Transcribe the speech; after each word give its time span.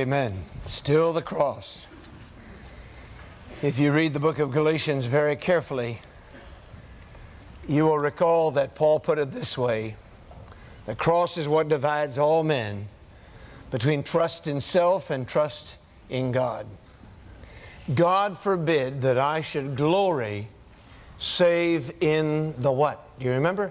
Amen. 0.00 0.44
Still 0.64 1.12
the 1.12 1.20
cross. 1.20 1.86
If 3.60 3.78
you 3.78 3.92
read 3.92 4.14
the 4.14 4.18
book 4.18 4.38
of 4.38 4.50
Galatians 4.50 5.04
very 5.04 5.36
carefully, 5.36 6.00
you 7.68 7.84
will 7.84 7.98
recall 7.98 8.50
that 8.52 8.74
Paul 8.74 8.98
put 8.98 9.18
it 9.18 9.30
this 9.30 9.58
way 9.58 9.96
The 10.86 10.94
cross 10.94 11.36
is 11.36 11.48
what 11.48 11.68
divides 11.68 12.16
all 12.16 12.42
men 12.42 12.88
between 13.70 14.02
trust 14.02 14.46
in 14.46 14.62
self 14.62 15.10
and 15.10 15.28
trust 15.28 15.76
in 16.08 16.32
God. 16.32 16.66
God 17.94 18.38
forbid 18.38 19.02
that 19.02 19.18
I 19.18 19.42
should 19.42 19.76
glory 19.76 20.48
save 21.18 21.92
in 22.00 22.54
the 22.56 22.72
what? 22.72 23.06
Do 23.18 23.26
you 23.26 23.32
remember? 23.32 23.70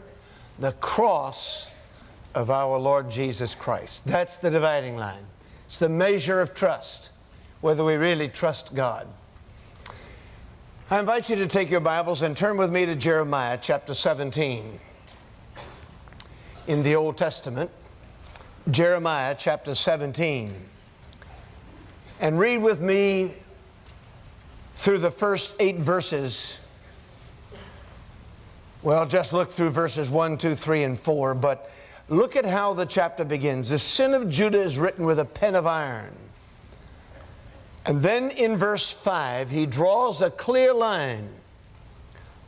The 0.59 0.73
cross 0.73 1.71
of 2.35 2.51
our 2.51 2.77
Lord 2.77 3.09
Jesus 3.09 3.55
Christ. 3.55 4.05
That's 4.05 4.37
the 4.37 4.51
dividing 4.51 4.95
line. 4.95 5.25
It's 5.69 5.77
the 5.77 5.87
measure 5.87 6.41
of 6.41 6.55
trust, 6.55 7.11
whether 7.61 7.83
we 7.83 7.93
really 7.93 8.27
trust 8.27 8.73
God. 8.73 9.05
I 10.89 10.99
invite 10.99 11.29
you 11.29 11.35
to 11.35 11.45
take 11.45 11.69
your 11.69 11.79
Bibles 11.79 12.23
and 12.23 12.35
turn 12.35 12.57
with 12.57 12.71
me 12.71 12.87
to 12.87 12.95
Jeremiah 12.95 13.55
chapter 13.61 13.93
17 13.93 14.79
in 16.65 16.81
the 16.81 16.95
Old 16.95 17.19
Testament. 17.19 17.69
Jeremiah 18.71 19.35
chapter 19.37 19.75
17. 19.75 20.55
And 22.19 22.39
read 22.39 22.63
with 22.63 22.81
me 22.81 23.33
through 24.73 24.97
the 24.97 25.11
first 25.11 25.53
eight 25.59 25.77
verses. 25.77 26.57
Well, 28.81 29.05
just 29.05 29.33
look 29.33 29.51
through 29.51 29.69
verses 29.69 30.09
1, 30.09 30.39
2, 30.39 30.55
3, 30.55 30.81
and 30.81 30.99
4, 30.99 31.35
but 31.35 31.69
look 32.09 32.35
at 32.35 32.45
how 32.45 32.73
the 32.73 32.85
chapter 32.85 33.23
begins. 33.23 33.69
The 33.69 33.79
sin 33.79 34.13
of 34.13 34.29
Judah 34.29 34.59
is 34.59 34.77
written 34.77 35.05
with 35.05 35.19
a 35.19 35.25
pen 35.25 35.55
of 35.55 35.65
iron. 35.65 36.13
And 37.85 38.01
then 38.01 38.31
in 38.31 38.55
verse 38.55 38.91
5, 38.91 39.49
he 39.49 39.65
draws 39.65 40.21
a 40.21 40.29
clear 40.29 40.73
line. 40.73 41.29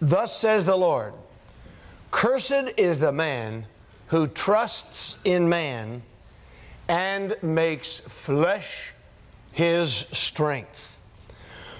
Thus 0.01 0.37
says 0.37 0.65
the 0.65 0.75
Lord 0.75 1.13
Cursed 2.11 2.73
is 2.77 2.99
the 2.99 3.11
man 3.11 3.65
who 4.07 4.27
trusts 4.27 5.17
in 5.23 5.47
man 5.47 6.03
and 6.87 7.35
makes 7.41 8.01
flesh 8.01 8.91
his 9.51 9.91
strength, 9.93 10.99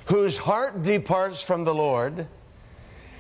whose 0.06 0.38
heart 0.38 0.84
departs 0.84 1.44
from 1.44 1.66
the 1.66 1.74
Lord, 1.74 2.28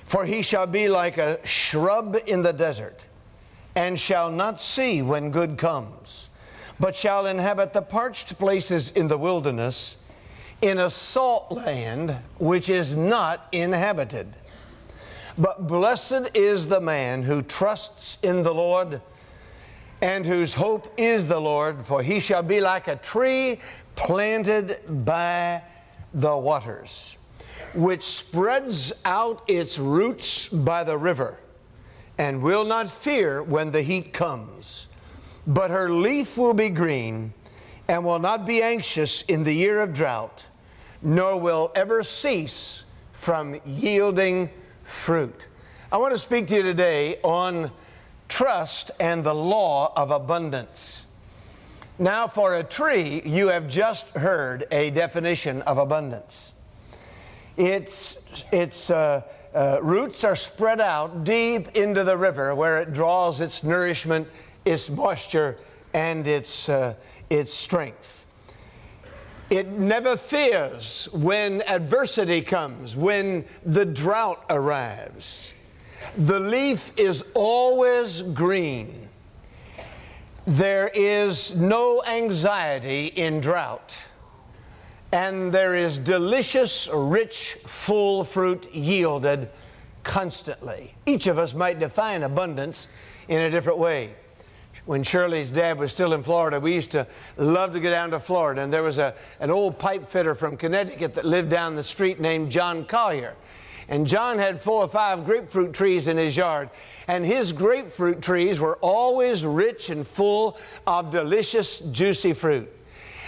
for 0.05 0.23
he 0.25 0.41
shall 0.41 0.67
be 0.67 0.87
like 0.87 1.17
a 1.17 1.45
shrub 1.45 2.17
in 2.27 2.41
the 2.41 2.53
desert, 2.53 3.07
and 3.75 3.97
shall 3.99 4.31
not 4.31 4.59
see 4.59 5.01
when 5.01 5.31
good 5.31 5.57
comes, 5.57 6.29
but 6.79 6.95
shall 6.95 7.25
inhabit 7.25 7.73
the 7.73 7.81
parched 7.81 8.37
places 8.37 8.91
in 8.91 9.07
the 9.07 9.17
wilderness, 9.17 9.97
in 10.61 10.77
a 10.77 10.89
salt 10.89 11.51
land 11.51 12.11
which 12.39 12.69
is 12.69 12.95
not 12.95 13.47
inhabited. 13.51 14.27
But 15.37 15.67
blessed 15.67 16.31
is 16.35 16.67
the 16.67 16.81
man 16.81 17.23
who 17.23 17.41
trusts 17.41 18.17
in 18.21 18.43
the 18.43 18.53
Lord 18.53 19.01
and 20.01 20.25
whose 20.25 20.53
hope 20.55 20.91
is 20.97 21.27
the 21.27 21.39
Lord, 21.39 21.85
for 21.85 22.01
he 22.01 22.19
shall 22.19 22.43
be 22.43 22.59
like 22.59 22.87
a 22.87 22.95
tree 22.95 23.59
planted 23.95 24.79
by 25.05 25.61
the 26.13 26.35
waters, 26.35 27.17
which 27.73 28.03
spreads 28.03 28.93
out 29.05 29.43
its 29.47 29.77
roots 29.77 30.47
by 30.47 30.83
the 30.83 30.97
river, 30.97 31.37
and 32.21 32.39
will 32.39 32.63
not 32.63 32.87
fear 32.87 33.41
when 33.41 33.71
the 33.71 33.81
heat 33.81 34.13
comes. 34.13 34.87
But 35.47 35.71
her 35.71 35.89
leaf 35.89 36.37
will 36.37 36.53
be 36.53 36.69
green, 36.69 37.33
and 37.87 38.05
will 38.05 38.19
not 38.19 38.45
be 38.45 38.61
anxious 38.61 39.23
in 39.23 39.41
the 39.43 39.51
year 39.51 39.81
of 39.81 39.91
drought, 39.91 40.45
nor 41.01 41.39
will 41.39 41.71
ever 41.73 42.03
cease 42.03 42.83
from 43.11 43.59
yielding 43.65 44.51
fruit. 44.83 45.47
I 45.91 45.97
want 45.97 46.13
to 46.13 46.17
speak 46.19 46.45
to 46.49 46.57
you 46.57 46.61
today 46.61 47.17
on 47.23 47.71
trust 48.29 48.91
and 48.99 49.23
the 49.23 49.33
law 49.33 49.91
of 49.97 50.11
abundance. 50.11 51.07
Now, 51.97 52.27
for 52.27 52.53
a 52.53 52.63
tree, 52.63 53.23
you 53.25 53.47
have 53.47 53.67
just 53.67 54.07
heard 54.09 54.65
a 54.69 54.91
definition 54.91 55.63
of 55.63 55.79
abundance. 55.79 56.53
Its, 57.57 58.43
its 58.51 58.91
uh, 58.91 59.23
uh, 59.53 59.79
roots 59.81 60.23
are 60.23 60.35
spread 60.35 60.79
out 60.79 61.23
deep 61.23 61.75
into 61.75 62.03
the 62.03 62.15
river 62.15 62.55
where 62.55 62.77
it 62.77 62.93
draws 62.93 63.41
its 63.41 63.63
nourishment, 63.63 64.27
its 64.65 64.89
moisture, 64.89 65.57
and 65.93 66.25
its, 66.25 66.69
uh, 66.69 66.93
its 67.29 67.53
strength. 67.53 68.25
It 69.49 69.67
never 69.67 70.15
fears 70.15 71.09
when 71.11 71.61
adversity 71.67 72.41
comes, 72.41 72.95
when 72.95 73.43
the 73.65 73.83
drought 73.83 74.45
arrives. 74.49 75.53
The 76.17 76.39
leaf 76.39 76.97
is 76.97 77.25
always 77.33 78.21
green. 78.21 79.09
There 80.45 80.89
is 80.93 81.55
no 81.57 82.01
anxiety 82.07 83.07
in 83.07 83.41
drought. 83.41 83.97
And 85.11 85.51
there 85.51 85.75
is 85.75 85.97
delicious, 85.97 86.89
rich, 86.93 87.57
full 87.65 88.23
fruit 88.23 88.73
yielded 88.73 89.49
constantly. 90.03 90.93
Each 91.05 91.27
of 91.27 91.37
us 91.37 91.53
might 91.53 91.79
define 91.79 92.23
abundance 92.23 92.87
in 93.27 93.41
a 93.41 93.49
different 93.49 93.77
way. 93.79 94.15
When 94.85 95.03
Shirley's 95.03 95.51
dad 95.51 95.77
was 95.77 95.91
still 95.91 96.13
in 96.13 96.23
Florida, 96.23 96.59
we 96.59 96.73
used 96.73 96.91
to 96.91 97.05
love 97.37 97.73
to 97.73 97.79
go 97.79 97.89
down 97.89 98.11
to 98.11 98.19
Florida, 98.19 98.61
and 98.61 98.73
there 98.73 98.83
was 98.83 98.97
a, 98.97 99.13
an 99.39 99.51
old 99.51 99.77
pipe 99.77 100.07
fitter 100.07 100.33
from 100.33 100.57
Connecticut 100.57 101.13
that 101.15 101.25
lived 101.25 101.49
down 101.49 101.75
the 101.75 101.83
street 101.83 102.19
named 102.19 102.49
John 102.49 102.85
Collier. 102.85 103.35
And 103.89 104.07
John 104.07 104.39
had 104.39 104.61
four 104.61 104.85
or 104.85 104.87
five 104.87 105.25
grapefruit 105.25 105.73
trees 105.73 106.07
in 106.07 106.15
his 106.15 106.37
yard. 106.37 106.69
And 107.09 107.25
his 107.25 107.51
grapefruit 107.51 108.21
trees 108.21 108.57
were 108.57 108.77
always 108.77 109.45
rich 109.45 109.89
and 109.89 110.07
full 110.07 110.57
of 110.87 111.11
delicious, 111.11 111.79
juicy 111.79 112.31
fruit. 112.31 112.71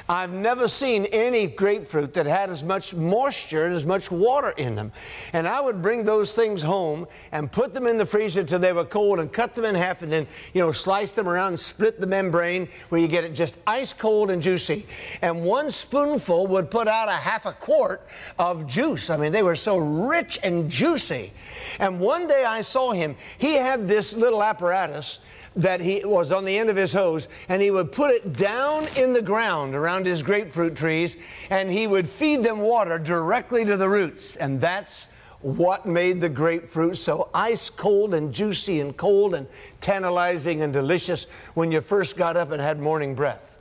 I've 0.09 0.33
never 0.33 0.67
seen 0.67 1.05
any 1.05 1.47
grapefruit 1.47 2.13
that 2.13 2.25
had 2.25 2.49
as 2.49 2.61
much 2.61 2.93
moisture 2.93 3.65
and 3.65 3.73
as 3.73 3.85
much 3.85 4.11
water 4.11 4.53
in 4.57 4.75
them. 4.75 4.91
And 5.31 5.47
I 5.47 5.61
would 5.61 5.81
bring 5.81 6.03
those 6.03 6.35
things 6.35 6.61
home 6.61 7.07
and 7.31 7.49
put 7.49 7.73
them 7.73 7.87
in 7.87 7.97
the 7.97 8.05
freezer 8.05 8.41
until 8.41 8.59
they 8.59 8.73
were 8.73 8.83
cold 8.83 9.19
and 9.19 9.31
cut 9.31 9.53
them 9.53 9.63
in 9.63 9.75
half 9.75 10.01
and 10.01 10.11
then, 10.11 10.27
you 10.53 10.61
know, 10.61 10.73
slice 10.73 11.11
them 11.11 11.29
around 11.29 11.49
and 11.49 11.59
split 11.59 12.01
the 12.01 12.07
membrane 12.07 12.67
where 12.89 12.99
you 12.99 13.07
get 13.07 13.23
it 13.23 13.33
just 13.33 13.59
ice 13.65 13.93
cold 13.93 14.29
and 14.29 14.41
juicy. 14.41 14.85
And 15.21 15.45
one 15.45 15.71
spoonful 15.71 16.47
would 16.47 16.69
put 16.69 16.89
out 16.89 17.07
a 17.07 17.13
half 17.13 17.45
a 17.45 17.53
quart 17.53 18.05
of 18.37 18.67
juice. 18.67 19.09
I 19.09 19.15
mean, 19.15 19.31
they 19.31 19.43
were 19.43 19.55
so 19.55 19.77
rich 19.77 20.37
and 20.43 20.69
juicy. 20.69 21.31
And 21.79 22.01
one 22.01 22.27
day 22.27 22.43
I 22.43 22.61
saw 22.61 22.91
him, 22.91 23.15
he 23.37 23.53
had 23.53 23.87
this 23.87 24.13
little 24.13 24.43
apparatus 24.43 25.21
that 25.55 25.81
he 25.81 26.01
was 26.03 26.31
on 26.31 26.45
the 26.45 26.57
end 26.57 26.69
of 26.69 26.75
his 26.75 26.93
hose, 26.93 27.27
and 27.47 27.61
he 27.61 27.71
would 27.71 27.91
put 27.91 28.11
it 28.11 28.33
down 28.33 28.87
in 28.97 29.13
the 29.13 29.21
ground 29.21 29.75
around 29.75 30.05
his 30.05 30.23
grapefruit 30.23 30.75
trees, 30.75 31.17
and 31.49 31.71
he 31.71 31.87
would 31.87 32.07
feed 32.07 32.43
them 32.43 32.59
water 32.59 32.97
directly 32.97 33.63
to 33.65 33.77
the 33.77 33.87
roots. 33.87 34.35
And 34.35 34.59
that's 34.59 35.07
what 35.41 35.85
made 35.85 36.21
the 36.21 36.29
grapefruit 36.29 36.97
so 36.97 37.29
ice 37.33 37.69
cold 37.69 38.13
and 38.13 38.33
juicy 38.33 38.79
and 38.79 38.95
cold 38.95 39.35
and 39.35 39.45
tantalizing 39.81 40.61
and 40.61 40.71
delicious 40.71 41.25
when 41.53 41.71
you 41.71 41.81
first 41.81 42.17
got 42.17 42.37
up 42.37 42.51
and 42.51 42.61
had 42.61 42.79
morning 42.79 43.13
breath. 43.13 43.59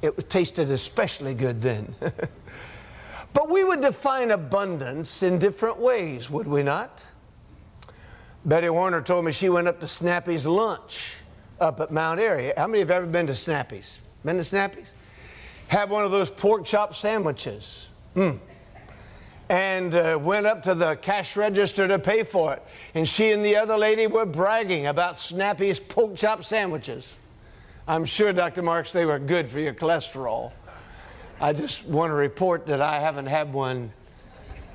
It 0.00 0.28
tasted 0.28 0.70
especially 0.70 1.34
good 1.34 1.60
then. 1.60 1.94
but 3.32 3.50
we 3.50 3.62
would 3.62 3.82
define 3.82 4.30
abundance 4.30 5.22
in 5.22 5.38
different 5.38 5.78
ways, 5.78 6.30
would 6.30 6.46
we 6.46 6.62
not? 6.62 7.06
Betty 8.44 8.68
Warner 8.68 9.00
told 9.00 9.24
me 9.24 9.32
she 9.32 9.48
went 9.48 9.68
up 9.68 9.80
to 9.80 9.88
Snappy's 9.88 10.46
lunch 10.46 11.16
up 11.60 11.80
at 11.80 11.90
Mount 11.90 12.20
Airy. 12.20 12.52
How 12.56 12.66
many 12.66 12.80
have 12.80 12.90
ever 12.90 13.06
been 13.06 13.26
to 13.26 13.34
Snappy's? 13.34 14.00
Been 14.22 14.36
to 14.36 14.44
Snappy's? 14.44 14.94
Had 15.68 15.88
one 15.88 16.04
of 16.04 16.10
those 16.10 16.28
pork 16.28 16.66
chop 16.66 16.94
sandwiches. 16.94 17.88
Mm. 18.14 18.38
And 19.48 19.94
uh, 19.94 20.18
went 20.20 20.46
up 20.46 20.62
to 20.64 20.74
the 20.74 20.96
cash 20.96 21.36
register 21.36 21.88
to 21.88 21.98
pay 21.98 22.22
for 22.22 22.52
it. 22.52 22.62
And 22.94 23.08
she 23.08 23.32
and 23.32 23.42
the 23.42 23.56
other 23.56 23.78
lady 23.78 24.06
were 24.06 24.26
bragging 24.26 24.86
about 24.86 25.18
Snappy's 25.18 25.80
pork 25.80 26.16
chop 26.16 26.44
sandwiches. 26.44 27.18
I'm 27.88 28.04
sure, 28.04 28.32
Dr. 28.32 28.62
Marks, 28.62 28.92
they 28.92 29.06
were 29.06 29.18
good 29.18 29.48
for 29.48 29.58
your 29.58 29.74
cholesterol. 29.74 30.52
I 31.40 31.52
just 31.52 31.86
want 31.86 32.10
to 32.10 32.14
report 32.14 32.66
that 32.66 32.80
I 32.80 33.00
haven't 33.00 33.26
had 33.26 33.52
one 33.52 33.92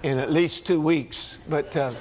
in 0.02 0.18
at 0.18 0.32
least 0.32 0.66
two 0.66 0.82
weeks. 0.82 1.38
But 1.48 1.76
uh, 1.76 1.94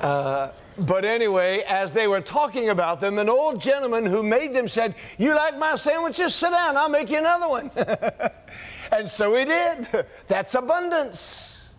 uh, 0.00 0.52
but 0.78 1.04
anyway, 1.04 1.62
as 1.68 1.92
they 1.92 2.06
were 2.06 2.20
talking 2.20 2.70
about 2.70 3.00
them, 3.00 3.18
an 3.18 3.28
old 3.28 3.60
gentleman 3.60 4.06
who 4.06 4.22
made 4.22 4.54
them 4.54 4.68
said, 4.68 4.94
You 5.18 5.34
like 5.34 5.58
my 5.58 5.76
sandwiches? 5.76 6.34
Sit 6.34 6.50
down, 6.50 6.76
I'll 6.76 6.88
make 6.88 7.10
you 7.10 7.18
another 7.18 7.48
one. 7.48 7.70
and 8.92 9.08
so 9.08 9.36
he 9.36 9.44
did. 9.44 9.86
That's 10.28 10.54
abundance. 10.54 11.70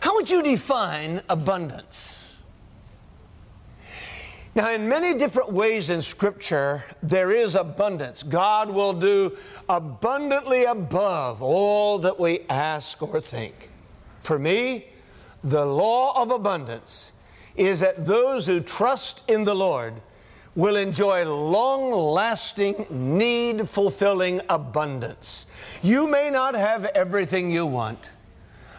How 0.00 0.14
would 0.14 0.30
you 0.30 0.42
define 0.42 1.20
abundance? 1.28 2.20
Now, 4.54 4.72
in 4.72 4.88
many 4.88 5.14
different 5.14 5.52
ways 5.52 5.90
in 5.90 6.02
Scripture, 6.02 6.84
there 7.02 7.30
is 7.30 7.54
abundance. 7.54 8.24
God 8.24 8.70
will 8.70 8.92
do 8.92 9.36
abundantly 9.68 10.64
above 10.64 11.40
all 11.40 11.98
that 11.98 12.18
we 12.18 12.40
ask 12.48 13.00
or 13.00 13.20
think. 13.20 13.70
For 14.18 14.38
me, 14.38 14.86
the 15.44 15.64
law 15.64 16.20
of 16.20 16.32
abundance 16.32 17.12
is 17.60 17.80
that 17.80 18.06
those 18.06 18.46
who 18.46 18.60
trust 18.60 19.28
in 19.30 19.44
the 19.44 19.54
Lord 19.54 19.92
will 20.56 20.76
enjoy 20.76 21.24
long 21.24 21.92
lasting, 21.92 22.86
need 22.88 23.68
fulfilling 23.68 24.40
abundance. 24.48 25.46
You 25.82 26.08
may 26.08 26.30
not 26.30 26.54
have 26.54 26.86
everything 26.86 27.50
you 27.50 27.66
want, 27.66 28.10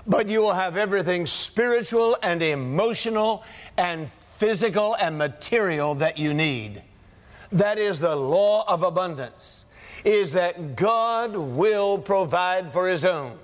but 0.07 0.27
you 0.27 0.41
will 0.41 0.53
have 0.53 0.77
everything 0.77 1.27
spiritual 1.27 2.17
and 2.23 2.41
emotional 2.41 3.43
and 3.77 4.09
physical 4.09 4.95
and 4.95 5.15
material 5.15 5.93
that 5.95 6.17
you 6.17 6.33
need. 6.33 6.81
That 7.51 7.77
is 7.77 7.99
the 7.99 8.15
law 8.15 8.65
of 8.67 8.81
abundance, 8.81 9.65
is 10.03 10.33
that 10.33 10.75
God 10.75 11.35
will 11.35 11.99
provide 11.99 12.73
for 12.73 12.87
his 12.87 13.05
own. 13.05 13.37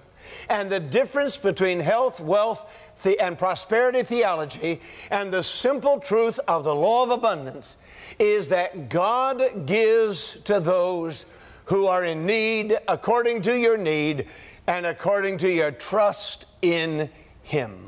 And 0.49 0.69
the 0.69 0.79
difference 0.79 1.37
between 1.37 1.79
health, 1.79 2.19
wealth, 2.19 2.86
the, 3.03 3.19
and 3.19 3.37
prosperity 3.37 4.03
theology 4.03 4.81
and 5.11 5.31
the 5.31 5.43
simple 5.43 5.99
truth 5.99 6.39
of 6.47 6.63
the 6.63 6.75
law 6.75 7.03
of 7.03 7.11
abundance 7.11 7.77
is 8.19 8.49
that 8.49 8.89
God 8.89 9.65
gives 9.65 10.39
to 10.41 10.59
those 10.59 11.25
who 11.65 11.87
are 11.87 12.03
in 12.03 12.25
need 12.25 12.77
according 12.87 13.41
to 13.43 13.57
your 13.57 13.77
need 13.77 14.27
and 14.67 14.85
according 14.85 15.37
to 15.39 15.49
your 15.51 15.71
trust 15.71 16.45
in 16.61 17.09
Him. 17.43 17.87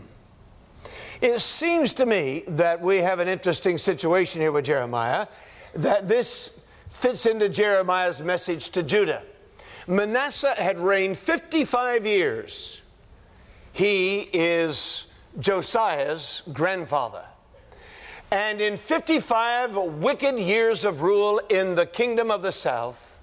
It 1.21 1.39
seems 1.41 1.93
to 1.93 2.05
me 2.05 2.43
that 2.47 2.79
we 2.79 2.97
have 2.97 3.19
an 3.19 3.27
interesting 3.27 3.77
situation 3.77 4.39
here 4.39 4.51
with 4.51 4.65
Jeremiah, 4.65 5.27
that 5.75 6.07
this 6.07 6.61
fits 6.89 7.25
into 7.25 7.49
Jeremiah's 7.49 8.21
message 8.21 8.69
to 8.71 8.83
Judah. 8.83 9.23
Manasseh 9.87 10.55
had 10.55 10.79
reigned 10.79 11.17
55 11.17 12.05
years. 12.05 12.81
He 13.71 14.29
is 14.33 15.13
Josiah's 15.39 16.43
grandfather. 16.53 17.25
And 18.31 18.61
in 18.61 18.77
55 18.77 19.75
wicked 19.75 20.39
years 20.39 20.85
of 20.85 21.01
rule 21.01 21.41
in 21.49 21.75
the 21.75 21.85
kingdom 21.85 22.29
of 22.29 22.41
the 22.41 22.51
south, 22.51 23.21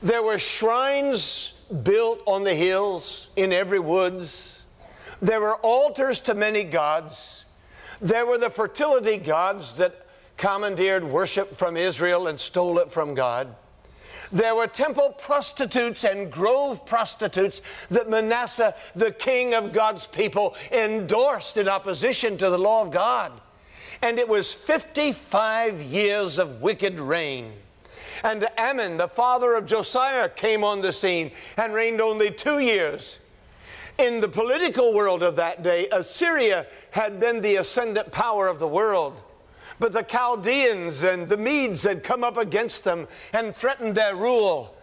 there 0.00 0.22
were 0.22 0.38
shrines 0.38 1.54
built 1.82 2.22
on 2.26 2.44
the 2.44 2.54
hills, 2.54 3.30
in 3.36 3.52
every 3.52 3.80
woods, 3.80 4.64
there 5.20 5.40
were 5.40 5.56
altars 5.56 6.20
to 6.20 6.34
many 6.34 6.62
gods. 6.62 7.44
There 8.00 8.24
were 8.24 8.38
the 8.38 8.50
fertility 8.50 9.16
gods 9.16 9.76
that 9.76 10.06
commandeered 10.36 11.02
worship 11.02 11.54
from 11.54 11.76
Israel 11.76 12.28
and 12.28 12.38
stole 12.38 12.78
it 12.78 12.92
from 12.92 13.14
God. 13.14 13.54
There 14.30 14.54
were 14.54 14.66
temple 14.66 15.10
prostitutes 15.10 16.04
and 16.04 16.30
grove 16.30 16.84
prostitutes 16.84 17.62
that 17.88 18.10
Manasseh, 18.10 18.74
the 18.94 19.12
king 19.12 19.54
of 19.54 19.72
God's 19.72 20.06
people, 20.06 20.54
endorsed 20.70 21.56
in 21.56 21.68
opposition 21.68 22.36
to 22.38 22.50
the 22.50 22.58
law 22.58 22.82
of 22.82 22.90
God. 22.90 23.32
And 24.02 24.18
it 24.18 24.28
was 24.28 24.52
55 24.52 25.80
years 25.80 26.38
of 26.38 26.60
wicked 26.60 27.00
reign. 27.00 27.52
And 28.22 28.46
Amon, 28.58 28.96
the 28.96 29.08
father 29.08 29.54
of 29.54 29.66
Josiah, 29.66 30.28
came 30.28 30.64
on 30.64 30.80
the 30.80 30.92
scene 30.92 31.32
and 31.56 31.72
reigned 31.72 32.00
only 32.00 32.30
two 32.30 32.58
years. 32.58 33.18
In 33.98 34.20
the 34.20 34.28
political 34.28 34.94
world 34.94 35.22
of 35.22 35.36
that 35.36 35.62
day, 35.62 35.88
Assyria 35.90 36.66
had 36.92 37.18
been 37.18 37.40
the 37.40 37.56
ascendant 37.56 38.12
power 38.12 38.46
of 38.46 38.58
the 38.58 38.68
world. 38.68 39.22
But 39.78 39.92
the 39.92 40.02
Chaldeans 40.02 41.02
and 41.04 41.28
the 41.28 41.36
Medes 41.36 41.82
had 41.82 42.02
come 42.02 42.24
up 42.24 42.36
against 42.36 42.84
them 42.84 43.08
and 43.32 43.54
threatened 43.54 43.94
their 43.94 44.16
rule. 44.16 44.76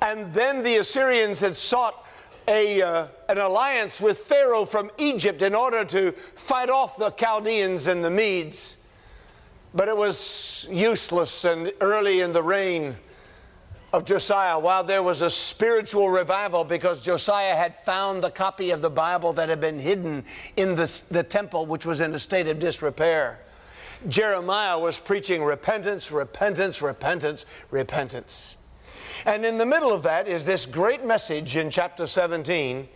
And 0.00 0.32
then 0.32 0.62
the 0.62 0.76
Assyrians 0.76 1.40
had 1.40 1.56
sought 1.56 2.06
a, 2.48 2.82
uh, 2.82 3.06
an 3.28 3.38
alliance 3.38 4.00
with 4.00 4.18
Pharaoh 4.18 4.64
from 4.64 4.90
Egypt 4.98 5.42
in 5.42 5.54
order 5.54 5.84
to 5.84 6.12
fight 6.12 6.70
off 6.70 6.96
the 6.96 7.10
Chaldeans 7.10 7.86
and 7.86 8.02
the 8.02 8.10
Medes. 8.10 8.76
But 9.72 9.88
it 9.88 9.96
was 9.96 10.66
useless, 10.70 11.44
and 11.44 11.72
early 11.80 12.20
in 12.20 12.32
the 12.32 12.42
reign, 12.42 12.96
of 13.92 14.04
Josiah, 14.04 14.58
while 14.58 14.84
there 14.84 15.02
was 15.02 15.20
a 15.20 15.30
spiritual 15.30 16.10
revival 16.10 16.64
because 16.64 17.02
Josiah 17.02 17.56
had 17.56 17.74
found 17.74 18.22
the 18.22 18.30
copy 18.30 18.70
of 18.70 18.82
the 18.82 18.90
Bible 18.90 19.32
that 19.32 19.48
had 19.48 19.60
been 19.60 19.80
hidden 19.80 20.24
in 20.56 20.76
the, 20.76 21.02
the 21.10 21.24
temple, 21.24 21.66
which 21.66 21.84
was 21.84 22.00
in 22.00 22.14
a 22.14 22.18
state 22.18 22.46
of 22.46 22.60
disrepair, 22.60 23.40
Jeremiah 24.08 24.78
was 24.78 24.98
preaching 24.98 25.42
repentance, 25.42 26.10
repentance, 26.10 26.80
repentance, 26.80 27.46
repentance. 27.70 28.56
And 29.26 29.44
in 29.44 29.58
the 29.58 29.66
middle 29.66 29.92
of 29.92 30.02
that 30.04 30.26
is 30.26 30.46
this 30.46 30.64
great 30.64 31.04
message 31.04 31.56
in 31.56 31.70
chapter 31.70 32.06
17. 32.06 32.88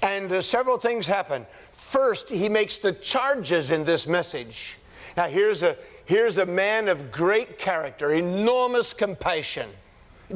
And 0.00 0.32
uh, 0.32 0.42
several 0.42 0.78
things 0.78 1.06
happen. 1.06 1.46
First, 1.72 2.30
he 2.30 2.48
makes 2.48 2.78
the 2.78 2.92
charges 2.92 3.70
in 3.70 3.84
this 3.84 4.06
message. 4.06 4.78
Now, 5.16 5.26
here's 5.26 5.62
a, 5.62 5.76
here's 6.04 6.38
a 6.38 6.46
man 6.46 6.88
of 6.88 7.10
great 7.10 7.58
character, 7.58 8.12
enormous 8.12 8.94
compassion. 8.94 9.68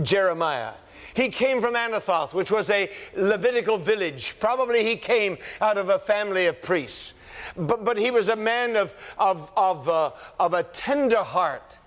Jeremiah. 0.02 0.72
He 1.14 1.28
came 1.28 1.60
from 1.60 1.74
Anathoth, 1.74 2.32
which 2.32 2.50
was 2.50 2.70
a 2.70 2.90
Levitical 3.16 3.78
village. 3.78 4.36
Probably 4.40 4.84
he 4.84 4.96
came 4.96 5.38
out 5.60 5.78
of 5.78 5.88
a 5.88 5.98
family 5.98 6.46
of 6.46 6.62
priests. 6.62 7.14
But, 7.56 7.84
but 7.84 7.98
he 7.98 8.10
was 8.10 8.28
a 8.28 8.36
man 8.36 8.76
of, 8.76 8.94
of, 9.18 9.52
of, 9.56 9.88
uh, 9.88 10.10
of 10.38 10.54
a 10.54 10.62
tender 10.62 11.22
heart. 11.22 11.78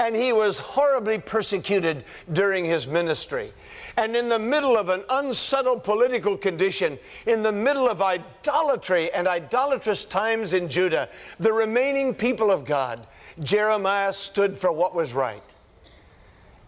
And 0.00 0.16
he 0.16 0.32
was 0.32 0.58
horribly 0.58 1.18
persecuted 1.18 2.04
during 2.32 2.64
his 2.64 2.88
ministry. 2.88 3.52
And 3.96 4.16
in 4.16 4.28
the 4.28 4.40
middle 4.40 4.76
of 4.76 4.88
an 4.88 5.04
unsettled 5.08 5.84
political 5.84 6.36
condition, 6.36 6.98
in 7.26 7.42
the 7.42 7.52
middle 7.52 7.88
of 7.88 8.02
idolatry 8.02 9.12
and 9.12 9.28
idolatrous 9.28 10.04
times 10.04 10.52
in 10.52 10.68
Judah, 10.68 11.08
the 11.38 11.52
remaining 11.52 12.12
people 12.12 12.50
of 12.50 12.64
God, 12.64 13.06
Jeremiah 13.40 14.12
stood 14.12 14.58
for 14.58 14.72
what 14.72 14.96
was 14.96 15.14
right 15.14 15.54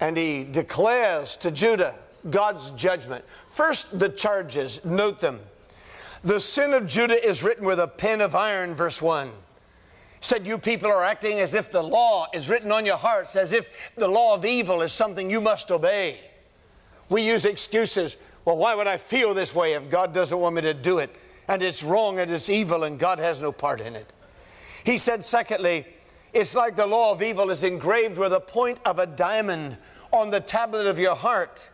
and 0.00 0.16
he 0.16 0.44
declares 0.44 1.36
to 1.36 1.50
Judah 1.50 1.98
God's 2.30 2.70
judgment. 2.72 3.24
First, 3.48 3.98
the 3.98 4.08
charges, 4.08 4.84
note 4.84 5.20
them. 5.20 5.40
The 6.22 6.40
sin 6.40 6.74
of 6.74 6.86
Judah 6.86 7.24
is 7.24 7.42
written 7.42 7.64
with 7.64 7.78
a 7.78 7.86
pen 7.86 8.20
of 8.20 8.34
iron, 8.34 8.74
verse 8.74 9.00
1. 9.00 9.30
Said, 10.20 10.46
You 10.46 10.58
people 10.58 10.90
are 10.90 11.04
acting 11.04 11.40
as 11.40 11.54
if 11.54 11.70
the 11.70 11.82
law 11.82 12.26
is 12.34 12.48
written 12.48 12.72
on 12.72 12.86
your 12.86 12.96
hearts, 12.96 13.36
as 13.36 13.52
if 13.52 13.68
the 13.96 14.08
law 14.08 14.34
of 14.34 14.44
evil 14.44 14.82
is 14.82 14.92
something 14.92 15.30
you 15.30 15.40
must 15.40 15.70
obey. 15.70 16.18
We 17.08 17.22
use 17.22 17.44
excuses. 17.44 18.16
Well, 18.44 18.56
why 18.56 18.74
would 18.74 18.86
I 18.86 18.96
feel 18.96 19.34
this 19.34 19.54
way 19.54 19.74
if 19.74 19.90
God 19.90 20.12
doesn't 20.12 20.38
want 20.38 20.54
me 20.54 20.62
to 20.62 20.74
do 20.74 20.98
it? 20.98 21.14
And 21.48 21.62
it's 21.62 21.82
wrong 21.82 22.18
and 22.18 22.30
it's 22.30 22.48
evil 22.48 22.84
and 22.84 22.98
God 22.98 23.18
has 23.18 23.40
no 23.40 23.52
part 23.52 23.80
in 23.80 23.94
it. 23.94 24.12
He 24.84 24.98
said, 24.98 25.24
secondly, 25.24 25.86
it's 26.32 26.54
like 26.54 26.76
the 26.76 26.86
law 26.86 27.12
of 27.12 27.22
evil 27.22 27.50
is 27.50 27.64
engraved 27.64 28.18
with 28.18 28.32
a 28.32 28.40
point 28.40 28.78
of 28.84 28.98
a 28.98 29.06
diamond 29.06 29.78
on 30.12 30.30
the 30.30 30.40
tablet 30.40 30.86
of 30.86 30.98
your 30.98 31.14
heart, 31.14 31.70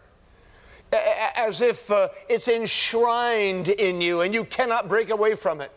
as 0.93 1.61
if 1.61 1.91
uh, 1.91 2.09
it's 2.29 2.49
enshrined 2.49 3.69
in 3.69 4.01
you 4.01 4.21
and 4.21 4.35
you 4.35 4.45
cannot 4.45 4.89
break 4.89 5.11
away 5.11 5.35
from 5.35 5.61
it. 5.61 5.73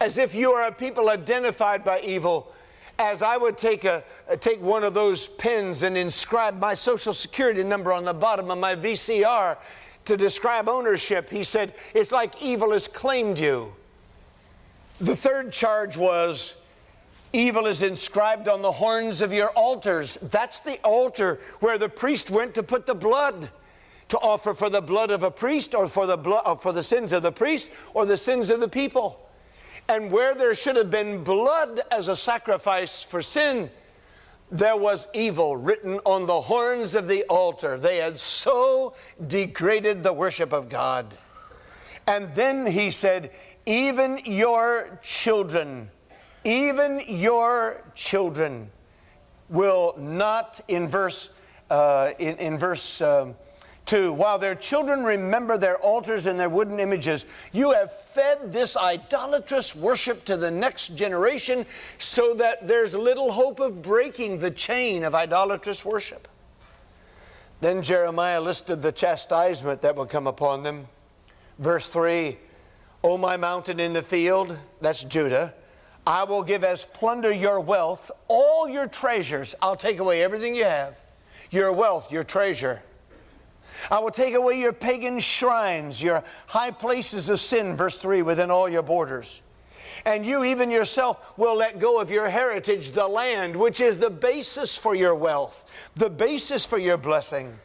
As 0.00 0.18
if 0.18 0.34
you 0.34 0.52
are 0.52 0.64
a 0.68 0.72
people 0.72 1.08
identified 1.08 1.84
by 1.84 2.00
evil. 2.00 2.52
As 2.98 3.22
I 3.22 3.36
would 3.36 3.58
take, 3.58 3.84
a, 3.84 4.04
take 4.40 4.60
one 4.60 4.84
of 4.84 4.94
those 4.94 5.26
pens 5.26 5.82
and 5.82 5.96
inscribe 5.96 6.60
my 6.60 6.74
social 6.74 7.14
security 7.14 7.64
number 7.64 7.92
on 7.92 8.04
the 8.04 8.14
bottom 8.14 8.50
of 8.50 8.58
my 8.58 8.76
VCR 8.76 9.56
to 10.04 10.16
describe 10.16 10.68
ownership, 10.68 11.30
he 11.30 11.44
said, 11.44 11.74
it's 11.94 12.12
like 12.12 12.42
evil 12.42 12.72
has 12.72 12.88
claimed 12.88 13.38
you. 13.38 13.74
The 15.00 15.16
third 15.16 15.52
charge 15.52 15.96
was 15.96 16.56
Evil 17.34 17.66
is 17.66 17.82
inscribed 17.82 18.46
on 18.46 18.60
the 18.60 18.72
horns 18.72 19.22
of 19.22 19.32
your 19.32 19.48
altars. 19.50 20.18
That's 20.20 20.60
the 20.60 20.78
altar 20.84 21.40
where 21.60 21.78
the 21.78 21.88
priest 21.88 22.30
went 22.30 22.54
to 22.56 22.62
put 22.62 22.84
the 22.84 22.94
blood 22.94 23.50
to 24.12 24.18
offer 24.18 24.54
for 24.54 24.70
the 24.70 24.80
blood 24.80 25.10
of 25.10 25.22
a 25.22 25.30
priest 25.30 25.74
or 25.74 25.88
for 25.88 26.06
the 26.06 26.16
blood 26.16 26.42
uh, 26.46 26.54
for 26.54 26.72
the 26.72 26.82
sins 26.82 27.12
of 27.12 27.22
the 27.22 27.32
priest 27.32 27.70
or 27.92 28.06
the 28.06 28.16
sins 28.16 28.48
of 28.48 28.60
the 28.60 28.68
people. 28.68 29.28
And 29.88 30.10
where 30.10 30.34
there 30.34 30.54
should 30.54 30.76
have 30.76 30.90
been 30.90 31.24
blood 31.24 31.80
as 31.90 32.08
a 32.08 32.16
sacrifice 32.16 33.02
for 33.02 33.20
sin, 33.20 33.70
there 34.50 34.76
was 34.76 35.08
evil 35.12 35.56
written 35.56 35.98
on 36.06 36.26
the 36.26 36.42
horns 36.42 36.94
of 36.94 37.08
the 37.08 37.24
altar. 37.24 37.76
They 37.76 37.96
had 37.96 38.18
so 38.18 38.94
degraded 39.26 40.02
the 40.02 40.12
worship 40.12 40.52
of 40.52 40.68
God. 40.68 41.06
And 42.06 42.32
then 42.34 42.66
he 42.66 42.90
said, 42.92 43.32
Even 43.66 44.18
your 44.24 45.00
children 45.02 45.90
even 46.44 47.00
your 47.06 47.82
children 47.94 48.70
will 49.48 49.94
not, 49.98 50.60
in 50.66 50.88
verse, 50.88 51.32
uh, 51.70 52.12
in, 52.18 52.36
in 52.36 52.58
verse 52.58 53.00
um, 53.00 53.34
2. 53.86 54.12
While 54.12 54.38
their 54.38 54.54
children 54.54 55.04
remember 55.04 55.58
their 55.58 55.76
altars 55.78 56.26
and 56.26 56.38
their 56.38 56.48
wooden 56.48 56.80
images, 56.80 57.26
you 57.52 57.72
have 57.72 57.92
fed 57.92 58.52
this 58.52 58.76
idolatrous 58.76 59.74
worship 59.74 60.24
to 60.26 60.36
the 60.36 60.50
next 60.50 60.96
generation 60.96 61.66
so 61.98 62.34
that 62.34 62.66
there's 62.66 62.94
little 62.94 63.32
hope 63.32 63.60
of 63.60 63.82
breaking 63.82 64.38
the 64.38 64.50
chain 64.50 65.04
of 65.04 65.14
idolatrous 65.14 65.84
worship. 65.84 66.28
Then 67.60 67.82
Jeremiah 67.82 68.40
listed 68.40 68.82
the 68.82 68.92
chastisement 68.92 69.82
that 69.82 69.94
would 69.96 70.08
come 70.08 70.26
upon 70.26 70.62
them. 70.62 70.88
Verse 71.58 71.90
3 71.90 72.36
O 73.04 73.18
my 73.18 73.36
mountain 73.36 73.80
in 73.80 73.92
the 73.92 74.02
field, 74.02 74.56
that's 74.80 75.02
Judah, 75.02 75.54
I 76.06 76.24
will 76.24 76.42
give 76.42 76.64
as 76.64 76.84
plunder 76.84 77.32
your 77.32 77.60
wealth, 77.60 78.10
all 78.28 78.68
your 78.68 78.86
treasures. 78.86 79.54
I'll 79.62 79.76
take 79.76 79.98
away 79.98 80.22
everything 80.22 80.54
you 80.54 80.64
have, 80.64 80.96
your 81.50 81.72
wealth, 81.72 82.10
your 82.10 82.24
treasure. 82.24 82.82
I 83.90 83.98
will 83.98 84.10
take 84.10 84.34
away 84.34 84.60
your 84.60 84.72
pagan 84.72 85.18
shrines, 85.20 86.02
your 86.02 86.24
high 86.46 86.70
places 86.70 87.28
of 87.28 87.40
sin, 87.40 87.76
verse 87.76 87.98
3, 87.98 88.22
within 88.22 88.50
all 88.50 88.68
your 88.68 88.82
borders. 88.82 89.42
And 90.04 90.26
you, 90.26 90.44
even 90.44 90.70
yourself, 90.70 91.36
will 91.38 91.56
let 91.56 91.78
go 91.78 92.00
of 92.00 92.10
your 92.10 92.28
heritage, 92.28 92.92
the 92.92 93.06
land, 93.06 93.54
which 93.56 93.80
is 93.80 93.98
the 93.98 94.10
basis 94.10 94.76
for 94.76 94.94
your 94.94 95.14
wealth, 95.14 95.90
the 95.94 96.10
basis 96.10 96.66
for 96.66 96.78
your 96.78 96.96
blessing. 96.96 97.58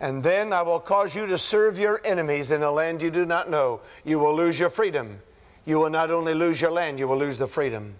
And 0.00 0.22
then 0.22 0.52
I 0.52 0.62
will 0.62 0.80
cause 0.80 1.14
you 1.14 1.26
to 1.28 1.38
serve 1.38 1.78
your 1.78 2.00
enemies 2.04 2.50
in 2.50 2.62
a 2.62 2.70
land 2.70 3.00
you 3.00 3.10
do 3.10 3.24
not 3.24 3.48
know. 3.48 3.80
You 4.04 4.18
will 4.18 4.34
lose 4.34 4.58
your 4.58 4.68
freedom. 4.68 5.20
You 5.64 5.78
will 5.78 5.90
not 5.90 6.10
only 6.10 6.34
lose 6.34 6.60
your 6.60 6.72
land, 6.72 6.98
you 6.98 7.06
will 7.06 7.16
lose 7.16 7.38
the 7.38 7.46
freedom. 7.46 7.94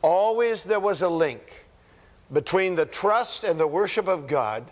Always 0.00 0.64
there 0.64 0.80
was 0.80 1.02
a 1.02 1.08
link 1.08 1.66
between 2.32 2.74
the 2.74 2.86
trust 2.86 3.44
and 3.44 3.60
the 3.60 3.66
worship 3.66 4.08
of 4.08 4.26
God 4.26 4.64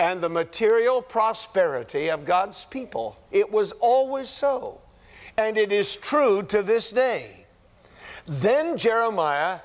and 0.00 0.22
the 0.22 0.30
material 0.30 1.02
prosperity 1.02 2.08
of 2.08 2.24
God's 2.24 2.64
people. 2.64 3.18
It 3.30 3.52
was 3.52 3.72
always 3.72 4.30
so. 4.30 4.80
And 5.36 5.58
it 5.58 5.70
is 5.70 5.94
true 5.94 6.42
to 6.44 6.62
this 6.62 6.90
day. 6.90 7.44
Then 8.26 8.78
Jeremiah 8.78 9.60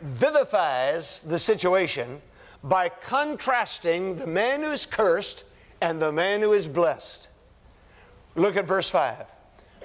vivifies 0.00 1.24
the 1.24 1.40
situation 1.40 2.22
by 2.62 2.88
contrasting 2.88 4.14
the 4.14 4.28
man 4.28 4.62
who 4.62 4.70
is 4.70 4.86
cursed 4.86 5.44
and 5.80 6.00
the 6.00 6.12
man 6.12 6.40
who 6.40 6.52
is 6.52 6.68
blessed. 6.68 7.28
Look 8.36 8.56
at 8.56 8.66
verse 8.66 8.88
5. 8.88 9.26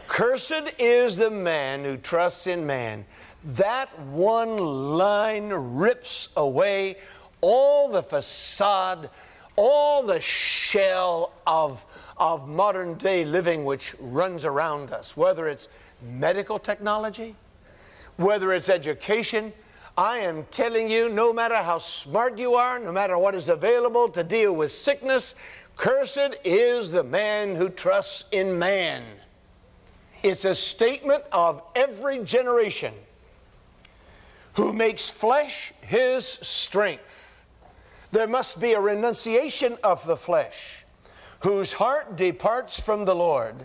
Cursed 0.07 0.73
is 0.77 1.15
the 1.15 1.31
man 1.31 1.83
who 1.83 1.97
trusts 1.97 2.45
in 2.45 2.67
man. 2.67 3.05
That 3.43 3.87
one 4.01 4.57
line 4.57 5.49
rips 5.49 6.29
away 6.37 6.97
all 7.41 7.89
the 7.89 8.03
facade 8.03 9.09
all 9.55 10.03
the 10.03 10.21
shell 10.21 11.33
of, 11.47 11.85
of 12.17 12.47
modern 12.47 12.95
day 12.95 13.25
living 13.25 13.65
which 13.65 13.95
runs 13.99 14.45
around 14.45 14.91
us, 14.91 15.15
whether 15.15 15.47
it's 15.47 15.67
medical 16.01 16.59
technology, 16.59 17.35
whether 18.17 18.51
it's 18.53 18.69
education. 18.69 19.53
I 19.97 20.19
am 20.19 20.45
telling 20.51 20.89
you, 20.89 21.07
no 21.07 21.31
matter 21.31 21.55
how 21.55 21.77
smart 21.77 22.37
you 22.37 22.55
are, 22.55 22.79
no 22.79 22.91
matter 22.91 23.17
what 23.17 23.33
is 23.33 23.47
available 23.47 24.09
to 24.09 24.23
deal 24.23 24.53
with 24.53 24.71
sickness, 24.71 25.35
cursed 25.77 26.35
is 26.43 26.91
the 26.91 27.03
man 27.03 27.55
who 27.55 27.69
trusts 27.69 28.25
in 28.31 28.59
man. 28.59 29.03
It's 30.21 30.43
a 30.43 30.55
statement 30.55 31.23
of 31.31 31.61
every 31.75 32.23
generation 32.23 32.93
who 34.55 34.73
makes 34.73 35.09
flesh 35.09 35.73
his 35.81 36.25
strength 36.25 37.24
there 38.15 38.27
must 38.27 38.61
be 38.61 38.71
a 38.71 38.79
renunciation 38.79 39.77
of 39.83 40.05
the 40.07 40.15
flesh, 40.15 40.85
whose 41.41 41.73
heart 41.73 42.15
departs 42.15 42.79
from 42.79 43.03
the 43.03 43.13
Lord. 43.13 43.55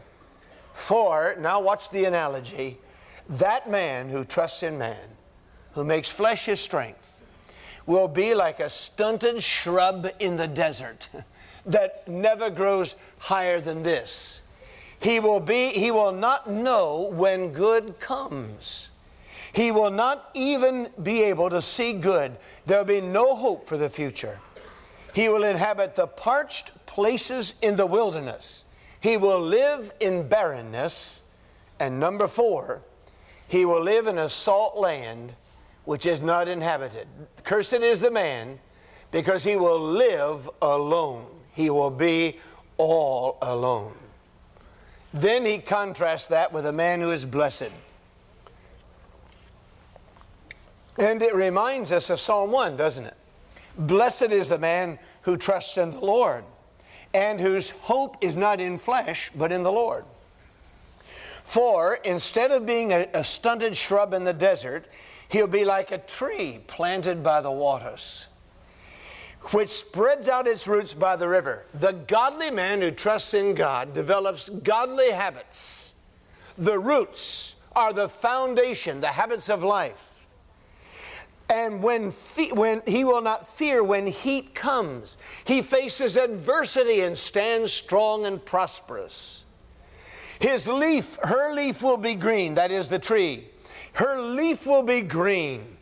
For, 0.72 1.36
now 1.38 1.60
watch 1.60 1.88
the 1.90 2.04
analogy, 2.04 2.76
that 3.28 3.70
man 3.70 4.08
who 4.08 4.24
trusts 4.24 4.64
in 4.64 4.76
man, 4.76 5.06
who 5.74 5.84
makes 5.84 6.10
flesh 6.10 6.46
his 6.46 6.60
strength, 6.60 7.24
will 7.86 8.08
be 8.08 8.34
like 8.34 8.58
a 8.58 8.68
stunted 8.68 9.40
shrub 9.40 10.08
in 10.18 10.34
the 10.34 10.48
desert 10.48 11.08
that 11.66 12.08
never 12.08 12.50
grows 12.50 12.96
higher 13.18 13.60
than 13.60 13.84
this. 13.84 14.42
He 15.00 15.20
will 15.20 15.38
be, 15.38 15.68
he 15.68 15.92
will 15.92 16.12
not 16.12 16.50
know 16.50 17.08
when 17.12 17.52
good 17.52 18.00
comes. 18.00 18.90
He 19.52 19.72
will 19.72 19.90
not 19.90 20.30
even 20.34 20.90
be 21.02 21.22
able 21.24 21.50
to 21.50 21.60
see 21.60 21.92
good. 21.92 22.36
There'll 22.66 22.84
be 22.84 23.00
no 23.00 23.34
hope 23.34 23.66
for 23.66 23.76
the 23.76 23.88
future. 23.88 24.38
He 25.14 25.28
will 25.28 25.44
inhabit 25.44 25.96
the 25.96 26.06
parched 26.06 26.86
places 26.86 27.54
in 27.62 27.76
the 27.76 27.86
wilderness. 27.86 28.64
He 29.00 29.16
will 29.16 29.40
live 29.40 29.92
in 30.00 30.28
barrenness. 30.28 31.22
And 31.80 31.98
number 31.98 32.28
four, 32.28 32.82
he 33.48 33.64
will 33.64 33.82
live 33.82 34.06
in 34.06 34.18
a 34.18 34.28
salt 34.28 34.76
land 34.76 35.34
which 35.84 36.06
is 36.06 36.22
not 36.22 36.46
inhabited. 36.46 37.08
Cursed 37.42 37.72
is 37.72 38.00
the 38.00 38.10
man 38.10 38.60
because 39.10 39.42
he 39.42 39.56
will 39.56 39.80
live 39.80 40.48
alone. 40.62 41.26
He 41.52 41.70
will 41.70 41.90
be 41.90 42.38
all 42.76 43.38
alone. 43.42 43.94
Then 45.12 45.44
he 45.44 45.58
contrasts 45.58 46.28
that 46.28 46.52
with 46.52 46.66
a 46.66 46.72
man 46.72 47.00
who 47.00 47.10
is 47.10 47.24
blessed. 47.24 47.70
And 51.00 51.22
it 51.22 51.34
reminds 51.34 51.92
us 51.92 52.10
of 52.10 52.20
Psalm 52.20 52.52
1, 52.52 52.76
doesn't 52.76 53.06
it? 53.06 53.16
Blessed 53.78 54.30
is 54.30 54.50
the 54.50 54.58
man 54.58 54.98
who 55.22 55.38
trusts 55.38 55.78
in 55.78 55.90
the 55.90 56.00
Lord 56.00 56.44
and 57.14 57.40
whose 57.40 57.70
hope 57.70 58.18
is 58.20 58.36
not 58.36 58.60
in 58.60 58.76
flesh, 58.76 59.30
but 59.34 59.50
in 59.50 59.62
the 59.62 59.72
Lord. 59.72 60.04
For 61.42 61.98
instead 62.04 62.50
of 62.50 62.66
being 62.66 62.92
a, 62.92 63.08
a, 63.14 63.24
stunted 63.24 63.76
shrub 63.76 64.12
in 64.12 64.24
the 64.24 64.34
desert, 64.34 64.88
he'll 65.30 65.46
be 65.46 65.64
like 65.64 65.90
a 65.90 65.98
tree 65.98 66.60
planted 66.66 67.22
by 67.22 67.40
the 67.40 67.50
waters, 67.50 68.26
which 69.52 69.70
spreads 69.70 70.28
out 70.28 70.46
its 70.46 70.68
roots 70.68 70.92
by 70.92 71.16
the 71.16 71.28
river. 71.28 71.64
The 71.72 71.92
godly 71.92 72.50
man 72.50 72.82
who 72.82 72.90
trusts 72.90 73.32
in 73.32 73.54
God 73.54 73.94
develops 73.94 74.50
godly 74.50 75.10
habits. 75.12 75.94
The 76.58 76.78
roots 76.78 77.56
are 77.74 77.94
the 77.94 78.08
foundation, 78.08 79.00
the 79.00 79.08
habits 79.08 79.48
of 79.48 79.64
life. 79.64 80.09
And 81.50 81.82
when, 81.82 82.12
fe- 82.12 82.52
when 82.52 82.80
he 82.86 83.02
will 83.02 83.20
not 83.20 83.46
fear 83.46 83.82
when 83.82 84.06
heat 84.06 84.54
comes, 84.54 85.16
he 85.44 85.62
faces 85.62 86.16
adversity 86.16 87.00
and 87.00 87.18
stands 87.18 87.72
strong 87.72 88.24
and 88.24 88.42
prosperous. 88.42 89.44
His 90.38 90.68
leaf, 90.68 91.18
her 91.24 91.52
leaf 91.52 91.82
will 91.82 91.96
be 91.96 92.14
green, 92.14 92.54
that 92.54 92.70
is 92.70 92.88
the 92.88 93.00
tree. 93.00 93.48
Her 93.94 94.20
leaf 94.20 94.64
will 94.64 94.84
be 94.84 95.00
green. 95.02 95.76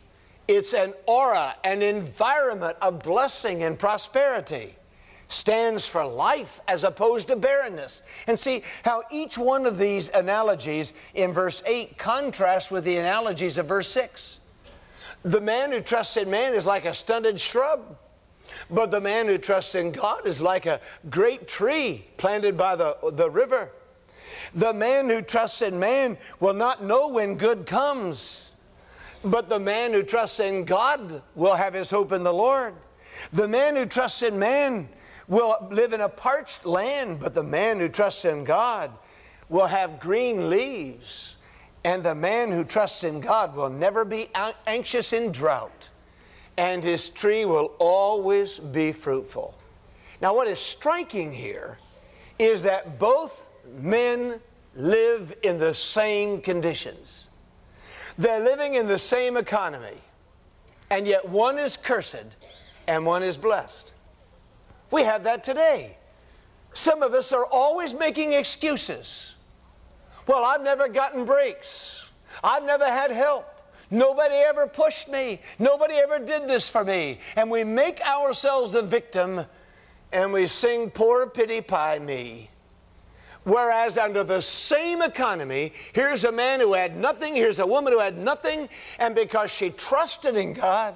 It's 0.47 0.73
an 0.73 0.95
aura, 1.05 1.55
an 1.63 1.83
environment 1.83 2.75
of 2.81 3.03
blessing 3.03 3.61
and 3.61 3.77
prosperity. 3.77 4.75
Stands 5.27 5.87
for 5.87 6.03
life 6.03 6.59
as 6.67 6.83
opposed 6.83 7.27
to 7.27 7.35
barrenness. 7.35 8.01
And 8.25 8.37
see 8.37 8.63
how 8.83 9.03
each 9.11 9.37
one 9.37 9.67
of 9.67 9.77
these 9.77 10.09
analogies 10.09 10.95
in 11.13 11.31
verse 11.31 11.61
8 11.67 11.99
contrasts 11.99 12.71
with 12.71 12.83
the 12.83 12.97
analogies 12.97 13.59
of 13.59 13.67
verse 13.67 13.87
6. 13.89 14.38
The 15.23 15.41
man 15.41 15.71
who 15.71 15.81
trusts 15.81 16.17
in 16.17 16.29
man 16.29 16.53
is 16.53 16.65
like 16.65 16.85
a 16.85 16.93
stunted 16.93 17.39
shrub. 17.39 17.97
But 18.69 18.91
the 18.91 19.01
man 19.01 19.27
who 19.27 19.37
trusts 19.37 19.75
in 19.75 19.91
God 19.91 20.25
is 20.25 20.41
like 20.41 20.65
a 20.65 20.81
great 21.09 21.47
tree 21.47 22.05
planted 22.17 22.57
by 22.57 22.75
the, 22.75 22.97
the 23.13 23.29
river. 23.29 23.71
The 24.53 24.73
man 24.73 25.09
who 25.09 25.21
trusts 25.21 25.61
in 25.61 25.79
man 25.79 26.17
will 26.39 26.53
not 26.53 26.83
know 26.83 27.09
when 27.09 27.35
good 27.35 27.65
comes. 27.65 28.51
But 29.23 29.49
the 29.49 29.59
man 29.59 29.93
who 29.93 30.03
trusts 30.03 30.39
in 30.39 30.63
God 30.63 31.21
will 31.35 31.55
have 31.55 31.73
his 31.73 31.89
hope 31.89 32.11
in 32.11 32.23
the 32.23 32.33
Lord. 32.33 32.73
The 33.33 33.47
man 33.47 33.75
who 33.75 33.85
trusts 33.85 34.23
in 34.23 34.39
man 34.39 34.89
will 35.27 35.67
live 35.69 35.93
in 35.93 36.01
a 36.01 36.09
parched 36.09 36.65
land, 36.65 37.19
but 37.19 37.33
the 37.33 37.43
man 37.43 37.79
who 37.79 37.89
trusts 37.89 38.25
in 38.25 38.43
God 38.45 38.91
will 39.49 39.67
have 39.67 39.99
green 39.99 40.49
leaves. 40.49 41.37
And 41.83 42.03
the 42.03 42.15
man 42.15 42.51
who 42.51 42.63
trusts 42.63 43.03
in 43.03 43.21
God 43.21 43.55
will 43.55 43.69
never 43.69 44.03
be 44.03 44.29
anxious 44.67 45.13
in 45.13 45.31
drought, 45.31 45.89
and 46.57 46.83
his 46.83 47.09
tree 47.09 47.45
will 47.45 47.73
always 47.79 48.59
be 48.59 48.91
fruitful. 48.91 49.57
Now, 50.21 50.35
what 50.35 50.47
is 50.47 50.59
striking 50.59 51.31
here 51.31 51.77
is 52.37 52.63
that 52.63 52.99
both 52.99 53.49
men 53.79 54.41
live 54.75 55.35
in 55.43 55.57
the 55.57 55.73
same 55.73 56.41
conditions. 56.41 57.29
They're 58.17 58.41
living 58.41 58.73
in 58.73 58.87
the 58.87 58.99
same 58.99 59.37
economy, 59.37 59.97
and 60.89 61.07
yet 61.07 61.27
one 61.29 61.57
is 61.57 61.77
cursed 61.77 62.35
and 62.87 63.05
one 63.05 63.23
is 63.23 63.37
blessed. 63.37 63.93
We 64.91 65.03
have 65.03 65.23
that 65.23 65.43
today. 65.43 65.97
Some 66.73 67.03
of 67.03 67.13
us 67.13 67.31
are 67.31 67.45
always 67.45 67.93
making 67.93 68.33
excuses. 68.33 69.35
Well, 70.29 70.45
I've 70.45 70.61
never 70.61 70.87
gotten 70.87 71.25
breaks. 71.25 72.07
I've 72.43 72.63
never 72.63 72.85
had 72.85 73.09
help. 73.09 73.47
Nobody 73.89 74.35
ever 74.35 74.67
pushed 74.67 75.09
me. 75.09 75.41
Nobody 75.57 75.95
ever 75.95 76.19
did 76.19 76.47
this 76.47 76.69
for 76.69 76.85
me. 76.85 77.17
And 77.35 77.49
we 77.49 77.63
make 77.63 77.99
ourselves 78.01 78.71
the 78.71 78.83
victim 78.83 79.43
and 80.13 80.31
we 80.31 80.45
sing 80.45 80.91
Poor 80.91 81.25
Pity 81.25 81.61
Pie 81.61 81.97
Me. 81.97 82.47
Whereas 83.43 83.97
under 83.97 84.23
the 84.23 84.43
same 84.43 85.01
economy, 85.01 85.73
here's 85.93 86.23
a 86.25 86.31
man 86.31 86.59
who 86.59 86.73
had 86.73 86.95
nothing, 86.95 87.33
here's 87.33 87.57
a 87.57 87.65
woman 87.65 87.91
who 87.91 87.99
had 87.99 88.15
nothing, 88.15 88.69
and 88.99 89.15
because 89.15 89.49
she 89.49 89.71
trusted 89.71 90.35
in 90.35 90.53
God, 90.53 90.93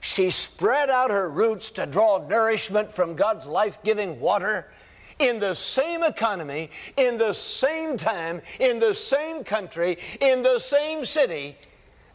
she 0.00 0.30
spread 0.30 0.90
out 0.90 1.10
her 1.10 1.30
roots 1.30 1.70
to 1.70 1.86
draw 1.86 2.18
nourishment 2.28 2.92
from 2.92 3.16
God's 3.16 3.46
life 3.46 3.82
giving 3.82 4.20
water. 4.20 4.68
In 5.18 5.38
the 5.38 5.54
same 5.54 6.02
economy, 6.02 6.70
in 6.96 7.18
the 7.18 7.32
same 7.32 7.96
time, 7.96 8.42
in 8.58 8.78
the 8.78 8.94
same 8.94 9.44
country, 9.44 9.98
in 10.20 10.42
the 10.42 10.58
same 10.58 11.04
city, 11.04 11.56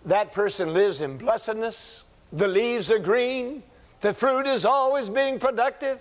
that 0.06 0.32
person 0.32 0.74
lives 0.74 1.02
in 1.02 1.18
blessedness. 1.18 2.04
The 2.32 2.48
leaves 2.48 2.92
are 2.92 3.00
green, 3.00 3.64
the 4.02 4.14
fruit 4.14 4.48
is 4.48 4.66
always 4.66 5.10
being 5.10 5.40
productive, 5.40 6.00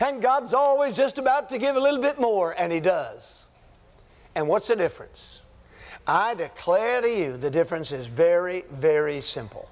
and 0.00 0.22
God's 0.22 0.54
always 0.54 0.96
just 0.96 1.18
about 1.18 1.48
to 1.50 1.58
give 1.58 1.76
a 1.76 1.80
little 1.80 2.00
bit 2.00 2.20
more, 2.20 2.54
and 2.58 2.72
He 2.72 2.80
does. 2.80 3.46
And 4.34 4.48
what's 4.48 4.68
the 4.68 4.76
difference? 4.76 5.42
I 6.06 6.34
declare 6.34 7.02
to 7.02 7.08
you 7.08 7.36
the 7.36 7.50
difference 7.50 7.92
is 7.92 8.06
very, 8.06 8.64
very 8.70 9.20
simple. 9.20 9.68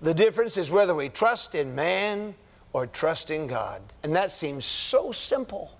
The 0.00 0.14
difference 0.14 0.56
is 0.56 0.70
whether 0.70 0.94
we 0.94 1.08
trust 1.08 1.54
in 1.54 1.74
man 1.74 2.34
or 2.72 2.86
trust 2.86 3.30
in 3.30 3.46
God. 3.46 3.82
And 4.04 4.14
that 4.14 4.30
seems 4.30 4.64
so 4.64 5.12
simple. 5.12 5.77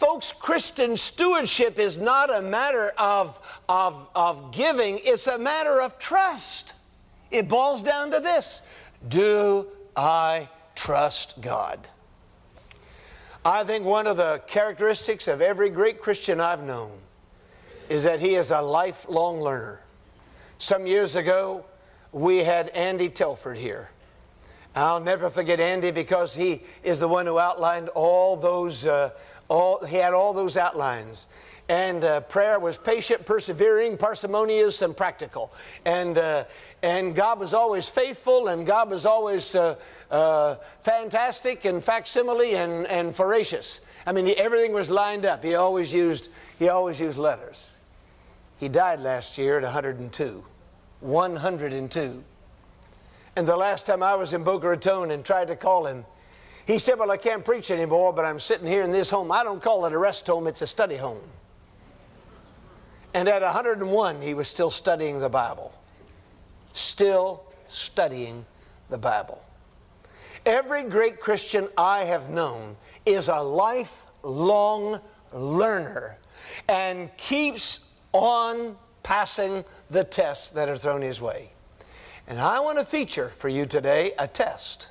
Folks, 0.00 0.32
Christian 0.32 0.96
stewardship 0.96 1.78
is 1.78 1.98
not 1.98 2.34
a 2.34 2.40
matter 2.40 2.90
of, 2.96 3.38
of, 3.68 4.08
of 4.14 4.50
giving, 4.50 4.98
it's 5.02 5.26
a 5.26 5.36
matter 5.36 5.82
of 5.82 5.98
trust. 5.98 6.72
It 7.30 7.50
boils 7.50 7.82
down 7.82 8.10
to 8.12 8.18
this 8.18 8.62
Do 9.06 9.66
I 9.94 10.48
trust 10.74 11.42
God? 11.42 11.86
I 13.44 13.62
think 13.62 13.84
one 13.84 14.06
of 14.06 14.16
the 14.16 14.40
characteristics 14.46 15.28
of 15.28 15.42
every 15.42 15.68
great 15.68 16.00
Christian 16.00 16.40
I've 16.40 16.62
known 16.62 16.92
is 17.90 18.04
that 18.04 18.20
he 18.20 18.36
is 18.36 18.50
a 18.50 18.62
lifelong 18.62 19.42
learner. 19.42 19.82
Some 20.56 20.86
years 20.86 21.14
ago, 21.14 21.66
we 22.10 22.38
had 22.38 22.70
Andy 22.70 23.10
Telford 23.10 23.58
here. 23.58 23.90
I'll 24.74 25.00
never 25.00 25.30
forget 25.30 25.58
Andy 25.58 25.90
because 25.90 26.34
he 26.34 26.62
is 26.82 27.00
the 27.00 27.08
one 27.08 27.26
who 27.26 27.38
outlined 27.38 27.88
all 27.90 28.36
those, 28.36 28.86
uh, 28.86 29.10
all, 29.48 29.84
he 29.84 29.96
had 29.96 30.14
all 30.14 30.32
those 30.32 30.56
outlines. 30.56 31.26
And 31.68 32.02
uh, 32.02 32.20
prayer 32.22 32.58
was 32.58 32.78
patient, 32.78 33.24
persevering, 33.24 33.96
parsimonious, 33.96 34.82
and 34.82 34.96
practical. 34.96 35.52
And, 35.84 36.18
uh, 36.18 36.44
and 36.82 37.14
God 37.14 37.38
was 37.38 37.54
always 37.54 37.88
faithful, 37.88 38.48
and 38.48 38.66
God 38.66 38.90
was 38.90 39.06
always 39.06 39.54
uh, 39.54 39.76
uh, 40.10 40.56
fantastic 40.82 41.64
and 41.64 41.82
facsimile 41.82 42.56
and, 42.56 42.86
and 42.88 43.14
voracious. 43.14 43.80
I 44.04 44.12
mean, 44.12 44.26
he, 44.26 44.36
everything 44.36 44.72
was 44.72 44.90
lined 44.90 45.24
up. 45.24 45.44
He 45.44 45.54
always 45.54 45.94
used, 45.94 46.30
he 46.58 46.68
always 46.68 46.98
used 46.98 47.18
letters. 47.18 47.78
He 48.58 48.68
died 48.68 49.00
last 49.00 49.38
year 49.38 49.56
at 49.56 49.62
102. 49.62 50.44
102. 51.00 52.24
And 53.36 53.46
the 53.46 53.56
last 53.56 53.86
time 53.86 54.02
I 54.02 54.14
was 54.14 54.32
in 54.32 54.44
Boca 54.44 54.68
Raton 54.68 55.10
and 55.10 55.24
tried 55.24 55.48
to 55.48 55.56
call 55.56 55.86
him, 55.86 56.04
he 56.66 56.78
said, 56.78 56.98
Well, 56.98 57.10
I 57.10 57.16
can't 57.16 57.44
preach 57.44 57.70
anymore, 57.70 58.12
but 58.12 58.24
I'm 58.24 58.38
sitting 58.38 58.66
here 58.66 58.82
in 58.82 58.90
this 58.90 59.10
home. 59.10 59.32
I 59.32 59.42
don't 59.42 59.62
call 59.62 59.86
it 59.86 59.92
a 59.92 59.98
rest 59.98 60.26
home, 60.26 60.46
it's 60.46 60.62
a 60.62 60.66
study 60.66 60.96
home. 60.96 61.22
And 63.14 63.28
at 63.28 63.42
101, 63.42 64.22
he 64.22 64.34
was 64.34 64.48
still 64.48 64.70
studying 64.70 65.18
the 65.18 65.28
Bible. 65.28 65.74
Still 66.72 67.42
studying 67.66 68.44
the 68.88 68.98
Bible. 68.98 69.42
Every 70.46 70.84
great 70.84 71.20
Christian 71.20 71.68
I 71.76 72.04
have 72.04 72.30
known 72.30 72.76
is 73.04 73.28
a 73.28 73.40
lifelong 73.40 75.00
learner 75.32 76.18
and 76.68 77.14
keeps 77.16 77.92
on 78.12 78.76
passing 79.02 79.64
the 79.90 80.04
tests 80.04 80.50
that 80.50 80.68
are 80.68 80.76
thrown 80.76 81.02
his 81.02 81.20
way. 81.20 81.50
And 82.30 82.38
I 82.38 82.60
want 82.60 82.78
to 82.78 82.84
feature 82.84 83.28
for 83.30 83.48
you 83.48 83.66
today 83.66 84.12
a 84.16 84.28
test. 84.28 84.88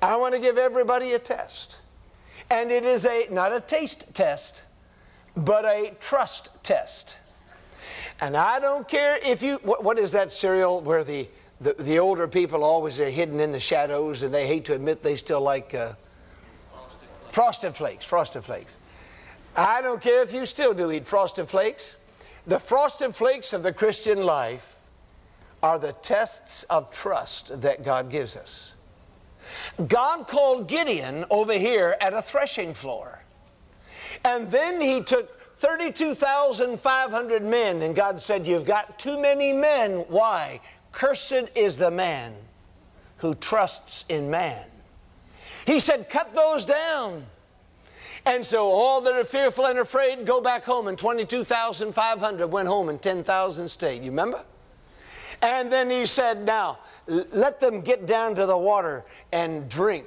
I 0.00 0.14
want 0.14 0.32
to 0.32 0.40
give 0.40 0.56
everybody 0.56 1.10
a 1.12 1.18
test. 1.18 1.80
And 2.48 2.70
it 2.70 2.84
is 2.84 3.04
a 3.04 3.26
not 3.32 3.52
a 3.52 3.60
taste 3.60 4.14
test, 4.14 4.62
but 5.36 5.64
a 5.64 5.96
trust 5.98 6.50
test. 6.62 7.18
And 8.20 8.36
I 8.36 8.60
don't 8.60 8.86
care 8.86 9.18
if 9.24 9.42
you 9.42 9.56
what, 9.64 9.82
what 9.82 9.98
is 9.98 10.12
that 10.12 10.30
cereal 10.30 10.80
where 10.82 11.02
the, 11.02 11.28
the, 11.60 11.74
the 11.80 11.98
older 11.98 12.28
people 12.28 12.62
always 12.62 13.00
are 13.00 13.10
hidden 13.10 13.40
in 13.40 13.50
the 13.50 13.58
shadows 13.58 14.22
and 14.22 14.32
they 14.32 14.46
hate 14.46 14.66
to 14.66 14.74
admit 14.74 15.02
they 15.02 15.16
still 15.16 15.40
like 15.40 15.74
uh, 15.74 15.94
frosted, 16.70 17.08
frosted 17.28 17.74
flakes, 17.74 18.06
frosted 18.06 18.44
flakes. 18.44 18.78
I 19.56 19.82
don't 19.82 20.00
care 20.00 20.22
if 20.22 20.32
you 20.32 20.46
still 20.46 20.74
do 20.74 20.92
eat 20.92 21.08
frosted 21.08 21.48
flakes. 21.48 21.96
The 22.46 22.60
frosted 22.60 23.16
flakes 23.16 23.52
of 23.52 23.64
the 23.64 23.72
Christian 23.72 24.22
life 24.22 24.75
are 25.62 25.78
the 25.78 25.92
tests 25.92 26.64
of 26.64 26.90
trust 26.90 27.60
that 27.62 27.84
God 27.84 28.10
gives 28.10 28.36
us. 28.36 28.74
God 29.88 30.26
called 30.26 30.68
Gideon 30.68 31.24
over 31.30 31.52
here 31.52 31.96
at 32.00 32.14
a 32.14 32.22
threshing 32.22 32.74
floor. 32.74 33.22
And 34.24 34.50
then 34.50 34.80
he 34.80 35.00
took 35.02 35.32
32,500 35.56 37.42
men, 37.42 37.82
and 37.82 37.94
God 37.94 38.20
said, 38.20 38.46
You've 38.46 38.64
got 38.64 38.98
too 38.98 39.18
many 39.18 39.52
men. 39.52 40.04
Why? 40.08 40.60
Cursed 40.92 41.50
is 41.54 41.76
the 41.76 41.90
man 41.90 42.34
who 43.18 43.34
trusts 43.34 44.04
in 44.08 44.30
man. 44.30 44.64
He 45.66 45.80
said, 45.80 46.10
Cut 46.10 46.34
those 46.34 46.64
down. 46.66 47.26
And 48.24 48.44
so 48.44 48.66
all 48.66 49.00
that 49.02 49.14
are 49.14 49.24
fearful 49.24 49.66
and 49.66 49.78
afraid 49.78 50.26
go 50.26 50.40
back 50.40 50.64
home, 50.64 50.88
and 50.88 50.98
22,500 50.98 52.46
went 52.48 52.68
home, 52.68 52.88
and 52.88 53.00
10,000 53.00 53.68
stayed. 53.68 54.02
You 54.02 54.10
remember? 54.10 54.42
And 55.42 55.70
then 55.70 55.90
he 55.90 56.06
said, 56.06 56.44
Now, 56.44 56.78
let 57.06 57.60
them 57.60 57.80
get 57.80 58.06
down 58.06 58.34
to 58.36 58.46
the 58.46 58.56
water 58.56 59.04
and 59.32 59.68
drink. 59.68 60.06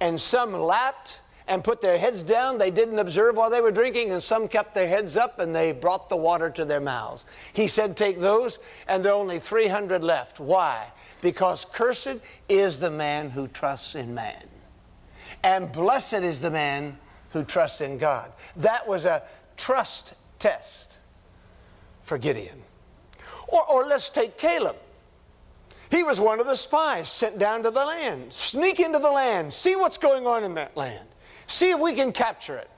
And 0.00 0.20
some 0.20 0.52
lapped 0.52 1.20
and 1.48 1.62
put 1.62 1.80
their 1.80 1.98
heads 1.98 2.22
down. 2.22 2.58
They 2.58 2.70
didn't 2.70 2.98
observe 2.98 3.36
while 3.36 3.50
they 3.50 3.60
were 3.60 3.70
drinking, 3.70 4.12
and 4.12 4.22
some 4.22 4.48
kept 4.48 4.74
their 4.74 4.88
heads 4.88 5.16
up 5.16 5.38
and 5.38 5.54
they 5.54 5.72
brought 5.72 6.08
the 6.08 6.16
water 6.16 6.50
to 6.50 6.64
their 6.64 6.80
mouths. 6.80 7.24
He 7.52 7.68
said, 7.68 7.96
Take 7.96 8.18
those, 8.18 8.58
and 8.88 9.04
there 9.04 9.12
are 9.12 9.20
only 9.20 9.38
300 9.38 10.02
left. 10.02 10.40
Why? 10.40 10.86
Because 11.20 11.64
cursed 11.64 12.18
is 12.48 12.80
the 12.80 12.90
man 12.90 13.30
who 13.30 13.48
trusts 13.48 13.94
in 13.94 14.14
man, 14.14 14.48
and 15.42 15.70
blessed 15.72 16.14
is 16.14 16.40
the 16.40 16.50
man 16.50 16.98
who 17.30 17.44
trusts 17.44 17.80
in 17.80 17.98
God. 17.98 18.32
That 18.56 18.86
was 18.86 19.04
a 19.04 19.22
trust 19.56 20.14
test 20.38 20.98
for 22.02 22.18
Gideon. 22.18 22.62
Or, 23.48 23.64
or 23.70 23.86
let's 23.86 24.10
take 24.10 24.38
Caleb. 24.38 24.76
He 25.90 26.02
was 26.02 26.18
one 26.18 26.40
of 26.40 26.46
the 26.46 26.56
spies 26.56 27.08
sent 27.08 27.38
down 27.38 27.62
to 27.62 27.70
the 27.70 27.84
land. 27.84 28.32
Sneak 28.32 28.80
into 28.80 28.98
the 28.98 29.10
land, 29.10 29.52
see 29.52 29.76
what's 29.76 29.98
going 29.98 30.26
on 30.26 30.44
in 30.44 30.54
that 30.54 30.76
land, 30.76 31.08
see 31.46 31.70
if 31.70 31.80
we 31.80 31.92
can 31.92 32.12
capture 32.12 32.56
it. 32.56 32.70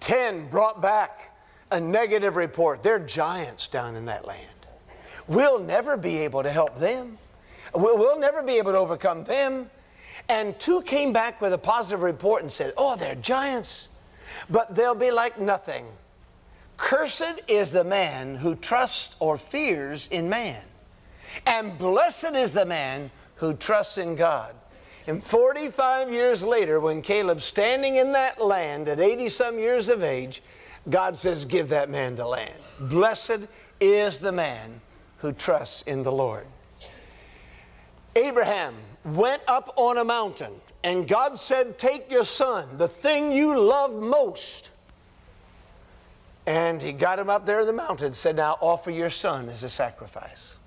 Ten 0.00 0.48
brought 0.48 0.80
back 0.80 1.36
a 1.70 1.80
negative 1.80 2.36
report. 2.36 2.82
They're 2.82 2.98
giants 2.98 3.68
down 3.68 3.96
in 3.96 4.06
that 4.06 4.26
land. 4.26 4.40
We'll 5.28 5.58
never 5.58 5.96
be 5.96 6.18
able 6.18 6.42
to 6.42 6.50
help 6.50 6.78
them. 6.78 7.18
We'll, 7.74 8.18
never 8.18 8.42
be 8.42 8.54
able 8.54 8.72
to 8.72 8.78
overcome 8.78 9.24
them. 9.24 9.70
And 10.28 10.58
two 10.58 10.82
came 10.82 11.12
back 11.12 11.40
with 11.40 11.52
a 11.52 11.58
positive 11.58 12.02
report 12.02 12.42
and 12.42 12.50
said, 12.50 12.72
Oh, 12.76 12.96
they're 12.96 13.16
giants, 13.16 13.88
but 14.48 14.74
they'll 14.74 14.94
be 14.94 15.10
like 15.10 15.38
nothing. 15.38 15.86
Cursed 16.76 17.40
is 17.48 17.72
the 17.72 17.84
man 17.84 18.34
who 18.34 18.54
trusts 18.54 19.16
or 19.18 19.38
fears 19.38 20.08
in 20.10 20.28
man, 20.28 20.62
and 21.46 21.76
blessed 21.78 22.34
is 22.34 22.52
the 22.52 22.66
man 22.66 23.10
who 23.36 23.54
trusts 23.54 23.98
in 23.98 24.14
God. 24.14 24.54
And 25.06 25.22
45 25.22 26.10
years 26.10 26.44
later, 26.44 26.80
when 26.80 27.00
Caleb's 27.00 27.44
standing 27.44 27.96
in 27.96 28.12
that 28.12 28.42
land 28.42 28.88
at 28.88 28.98
80 28.98 29.28
some 29.28 29.58
years 29.58 29.88
of 29.88 30.02
age, 30.02 30.42
God 30.90 31.16
says, 31.16 31.44
Give 31.44 31.68
that 31.68 31.88
man 31.90 32.16
the 32.16 32.26
land. 32.26 32.54
Blessed 32.80 33.46
is 33.80 34.18
the 34.18 34.32
man 34.32 34.80
who 35.18 35.32
trusts 35.32 35.82
in 35.82 36.02
the 36.02 36.12
Lord. 36.12 36.46
Abraham 38.16 38.74
went 39.04 39.42
up 39.46 39.72
on 39.76 39.98
a 39.98 40.04
mountain, 40.04 40.52
and 40.82 41.06
God 41.06 41.38
said, 41.38 41.78
Take 41.78 42.10
your 42.10 42.24
son, 42.24 42.76
the 42.76 42.88
thing 42.88 43.30
you 43.30 43.58
love 43.58 43.94
most. 43.94 44.70
And 46.46 46.80
he 46.80 46.92
got 46.92 47.18
him 47.18 47.28
up 47.28 47.44
there 47.44 47.60
in 47.60 47.66
the 47.66 47.72
mountain, 47.72 48.14
said, 48.14 48.36
Now 48.36 48.56
offer 48.60 48.90
your 48.90 49.10
son 49.10 49.48
as 49.48 49.62
a 49.62 49.68
sacrifice. 49.68 50.58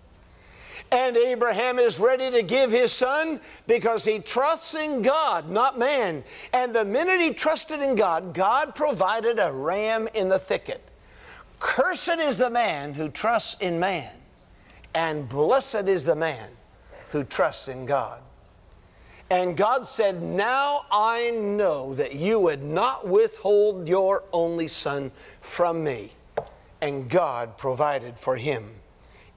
And 0.92 1.15
Abraham 1.15 1.78
is 1.78 2.00
ready 2.00 2.32
to 2.32 2.42
give 2.42 2.72
his 2.72 2.92
son 2.92 3.39
because 3.68 4.04
he 4.04 4.20
trusts 4.20 4.74
in 4.74 5.04
God, 5.04 5.50
not 5.50 5.78
man. 5.78 6.24
And 6.52 6.74
the 6.74 6.84
minute 6.84 7.22
he 7.22 7.34
trusted 7.34 7.80
in 7.80 7.96
God, 7.96 8.34
God 8.34 8.74
provided 8.74 9.38
a 9.39 9.54
ram 9.54 10.08
in 10.15 10.30
the 10.30 10.39
thicket. 10.39 10.82
Cursed 11.60 12.18
is 12.18 12.38
the 12.38 12.50
man 12.50 12.94
who 12.94 13.10
trusts 13.10 13.60
in 13.62 13.80
man, 13.80 14.12
and 14.96 15.30
blessed 15.30 15.88
is 15.88 16.06
the 16.06 16.15
man 16.15 16.50
who 17.10 17.24
trusts 17.24 17.68
in 17.68 17.86
God. 17.86 18.22
And 19.30 19.56
God 19.56 19.86
said, 19.86 20.22
Now 20.22 20.86
I 20.92 21.32
know 21.32 21.94
that 21.94 22.15
you 22.15 22.39
would 22.39 22.63
not 22.63 23.08
withhold 23.08 23.88
your 23.88 24.24
only 24.34 24.68
son 24.68 25.12
from 25.42 25.84
me. 25.84 26.13
And 26.82 27.10
God 27.10 27.58
provided 27.58 28.18
for 28.18 28.38
him 28.38 28.70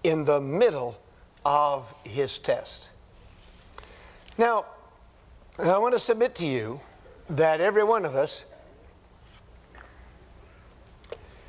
in 0.03 0.25
the 0.25 0.41
middle 0.41 0.99
of 1.45 1.95
his 2.05 2.39
test. 2.39 2.91
Now, 4.39 4.65
I 5.59 5.77
want 5.79 5.95
to 5.95 5.99
submit 5.99 6.35
to 6.37 6.47
you 6.47 6.81
that 7.29 7.61
every 7.61 7.85
one 7.85 8.05
of 8.05 8.15
us 8.15 8.47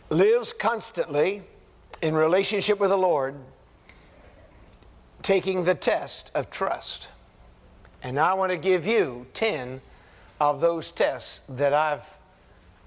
lives 0.10 0.52
constantly 0.52 1.44
in 2.02 2.14
relationship 2.14 2.80
with 2.80 2.90
the 2.90 2.98
Lord, 2.98 3.36
taking 5.22 5.64
the 5.64 5.76
test 5.76 6.32
of 6.36 6.50
trust. 6.50 7.10
And 8.04 8.20
I 8.20 8.34
want 8.34 8.52
to 8.52 8.58
give 8.58 8.86
you 8.86 9.26
10 9.34 9.82
of 10.42 10.60
those 10.60 10.92
tests 10.92 11.42
that 11.48 11.74
I've, 11.74 12.06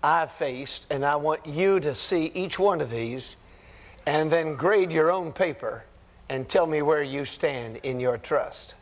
I've 0.03 0.31
faced, 0.31 0.87
and 0.91 1.05
I 1.05 1.17
want 1.17 1.47
you 1.47 1.81
to 1.81 1.95
see 1.95 2.27
each 2.35 2.59
one 2.59 2.83
of 2.83 2.91
these 2.91 3.37
and 4.07 4.31
then 4.31 4.55
grade 4.55 4.93
your 4.93 5.11
own 5.11 5.33
paper 5.33 5.85
and 6.29 6.49
tell 6.49 6.67
me 6.67 6.83
where 6.83 7.03
you 7.03 7.25
stand 7.25 7.79
in 7.79 7.99
your 7.99 8.19
trust. 8.19 8.75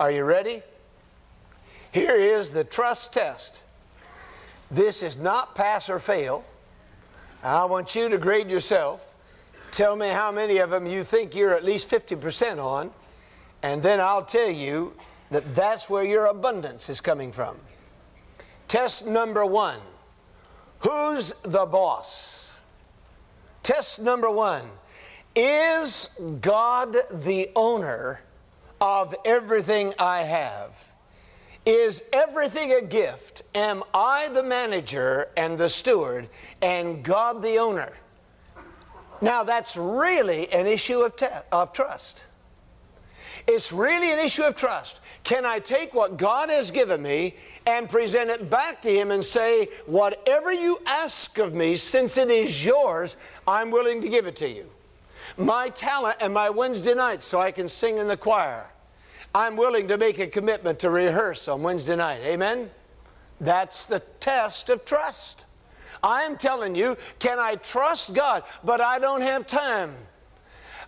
Are 0.00 0.10
you 0.10 0.24
ready? 0.24 0.62
Here 1.92 2.16
is 2.16 2.50
the 2.50 2.64
trust 2.64 3.12
test. 3.12 3.62
This 4.70 5.02
is 5.02 5.16
not 5.16 5.54
pass 5.54 5.88
or 5.88 6.00
fail. 6.00 6.44
I 7.44 7.64
want 7.66 7.94
you 7.94 8.08
to 8.08 8.18
grade 8.18 8.50
yourself. 8.50 9.08
Tell 9.70 9.94
me 9.94 10.08
how 10.08 10.32
many 10.32 10.58
of 10.58 10.70
them 10.70 10.86
you 10.86 11.04
think 11.04 11.34
you're 11.34 11.54
at 11.54 11.64
least 11.64 11.90
50% 11.90 12.58
on, 12.58 12.90
and 13.62 13.82
then 13.82 14.00
I'll 14.00 14.24
tell 14.24 14.50
you 14.50 14.94
that 15.34 15.52
that's 15.52 15.90
where 15.90 16.04
your 16.04 16.26
abundance 16.26 16.88
is 16.88 17.00
coming 17.00 17.32
from. 17.32 17.56
Test 18.68 19.04
number 19.08 19.44
one 19.44 19.80
Who's 20.78 21.32
the 21.42 21.66
boss? 21.66 22.62
Test 23.64 24.00
number 24.00 24.30
one 24.30 24.62
Is 25.34 26.20
God 26.40 26.94
the 27.10 27.50
owner 27.56 28.20
of 28.80 29.12
everything 29.24 29.92
I 29.98 30.22
have? 30.22 30.88
Is 31.66 32.04
everything 32.12 32.72
a 32.72 32.82
gift? 32.82 33.42
Am 33.56 33.82
I 33.92 34.28
the 34.28 34.44
manager 34.44 35.30
and 35.36 35.58
the 35.58 35.68
steward 35.68 36.28
and 36.62 37.02
God 37.02 37.42
the 37.42 37.58
owner? 37.58 37.92
Now, 39.20 39.42
that's 39.42 39.76
really 39.76 40.52
an 40.52 40.68
issue 40.68 41.00
of, 41.00 41.16
te- 41.16 41.26
of 41.50 41.72
trust. 41.72 42.26
It's 43.46 43.72
really 43.72 44.12
an 44.12 44.18
issue 44.18 44.42
of 44.42 44.56
trust. 44.56 45.00
Can 45.22 45.44
I 45.44 45.58
take 45.58 45.94
what 45.94 46.16
God 46.16 46.50
has 46.50 46.70
given 46.70 47.02
me 47.02 47.36
and 47.66 47.88
present 47.88 48.30
it 48.30 48.50
back 48.50 48.80
to 48.82 48.90
Him 48.90 49.10
and 49.10 49.24
say, 49.24 49.68
Whatever 49.86 50.52
you 50.52 50.78
ask 50.86 51.38
of 51.38 51.54
me, 51.54 51.76
since 51.76 52.16
it 52.16 52.30
is 52.30 52.64
yours, 52.64 53.16
I'm 53.46 53.70
willing 53.70 54.00
to 54.00 54.08
give 54.08 54.26
it 54.26 54.36
to 54.36 54.48
you? 54.48 54.70
My 55.36 55.68
talent 55.70 56.18
and 56.20 56.32
my 56.32 56.50
Wednesday 56.50 56.94
nights 56.94 57.24
so 57.24 57.40
I 57.40 57.50
can 57.50 57.68
sing 57.68 57.98
in 57.98 58.08
the 58.08 58.16
choir. 58.16 58.70
I'm 59.34 59.56
willing 59.56 59.88
to 59.88 59.98
make 59.98 60.18
a 60.18 60.26
commitment 60.26 60.78
to 60.80 60.90
rehearse 60.90 61.48
on 61.48 61.62
Wednesday 61.62 61.96
night. 61.96 62.20
Amen? 62.22 62.70
That's 63.40 63.86
the 63.86 64.00
test 64.20 64.70
of 64.70 64.84
trust. 64.84 65.46
I'm 66.02 66.36
telling 66.36 66.74
you, 66.74 66.96
can 67.18 67.38
I 67.38 67.56
trust 67.56 68.14
God? 68.14 68.44
But 68.62 68.80
I 68.80 68.98
don't 68.98 69.22
have 69.22 69.46
time. 69.46 69.94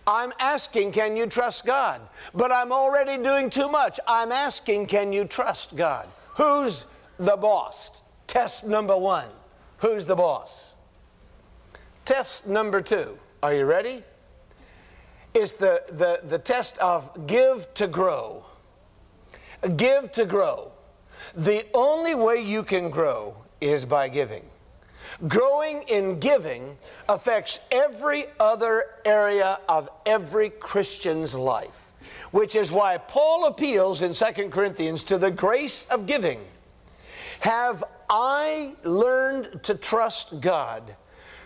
I'm 0.07 0.31
asking, 0.39 0.93
can 0.93 1.17
you 1.17 1.27
trust 1.27 1.65
God? 1.65 1.99
But 2.33 2.51
I'm 2.51 2.71
already 2.71 3.21
doing 3.21 3.49
too 3.49 3.67
much. 3.67 3.99
I'm 4.07 4.31
asking, 4.31 4.87
can 4.87 5.11
you 5.11 5.25
trust 5.25 5.75
God? 5.75 6.07
Who's 6.35 6.85
the 7.19 7.35
boss? 7.35 8.01
Test 8.25 8.65
number 8.65 8.97
one. 8.97 9.27
Who's 9.79 10.05
the 10.05 10.15
boss? 10.15 10.75
Test 12.05 12.47
number 12.47 12.81
two. 12.81 13.19
Are 13.43 13.53
you 13.53 13.65
ready? 13.65 14.01
It's 15.33 15.53
the, 15.53 15.83
the, 15.89 16.21
the 16.23 16.39
test 16.39 16.77
of 16.79 17.27
give 17.27 17.71
to 17.75 17.87
grow. 17.87 18.45
Give 19.75 20.11
to 20.13 20.25
grow. 20.25 20.71
The 21.35 21.65
only 21.73 22.15
way 22.15 22.41
you 22.41 22.63
can 22.63 22.89
grow 22.89 23.35
is 23.59 23.83
by 23.83 24.07
giving. 24.07 24.43
Growing 25.25 25.81
in 25.83 26.19
giving 26.19 26.77
affects 27.09 27.59
every 27.71 28.25
other 28.39 28.83
area 29.03 29.59
of 29.67 29.89
every 30.05 30.49
Christian's 30.49 31.33
life, 31.33 31.91
which 32.29 32.55
is 32.55 32.71
why 32.71 32.99
Paul 32.99 33.47
appeals 33.47 34.03
in 34.03 34.13
2 34.13 34.49
Corinthians 34.49 35.03
to 35.05 35.17
the 35.17 35.31
grace 35.31 35.85
of 35.85 36.05
giving. 36.05 36.39
Have 37.39 37.83
I 38.09 38.73
learned 38.83 39.63
to 39.63 39.73
trust 39.73 40.39
God 40.39 40.95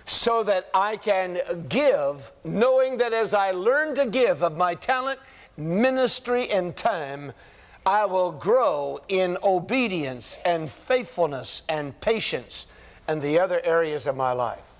so 0.05 0.43
that 0.43 0.69
I 0.73 0.97
can 0.97 1.39
give, 1.69 2.29
knowing 2.43 2.97
that 2.97 3.13
as 3.13 3.34
I 3.34 3.51
learn 3.51 3.95
to 3.95 4.05
give 4.05 4.43
of 4.43 4.57
my 4.57 4.75
talent, 4.75 5.19
ministry, 5.55 6.49
and 6.51 6.75
time, 6.75 7.31
I 7.86 8.05
will 8.05 8.34
grow 8.34 8.99
in 9.07 9.38
obedience 9.43 10.39
and 10.45 10.69
faithfulness 10.69 11.63
and 11.69 11.99
patience 12.01 12.67
and 13.07 13.21
the 13.21 13.39
other 13.39 13.61
areas 13.63 14.07
of 14.07 14.15
my 14.15 14.31
life. 14.31 14.71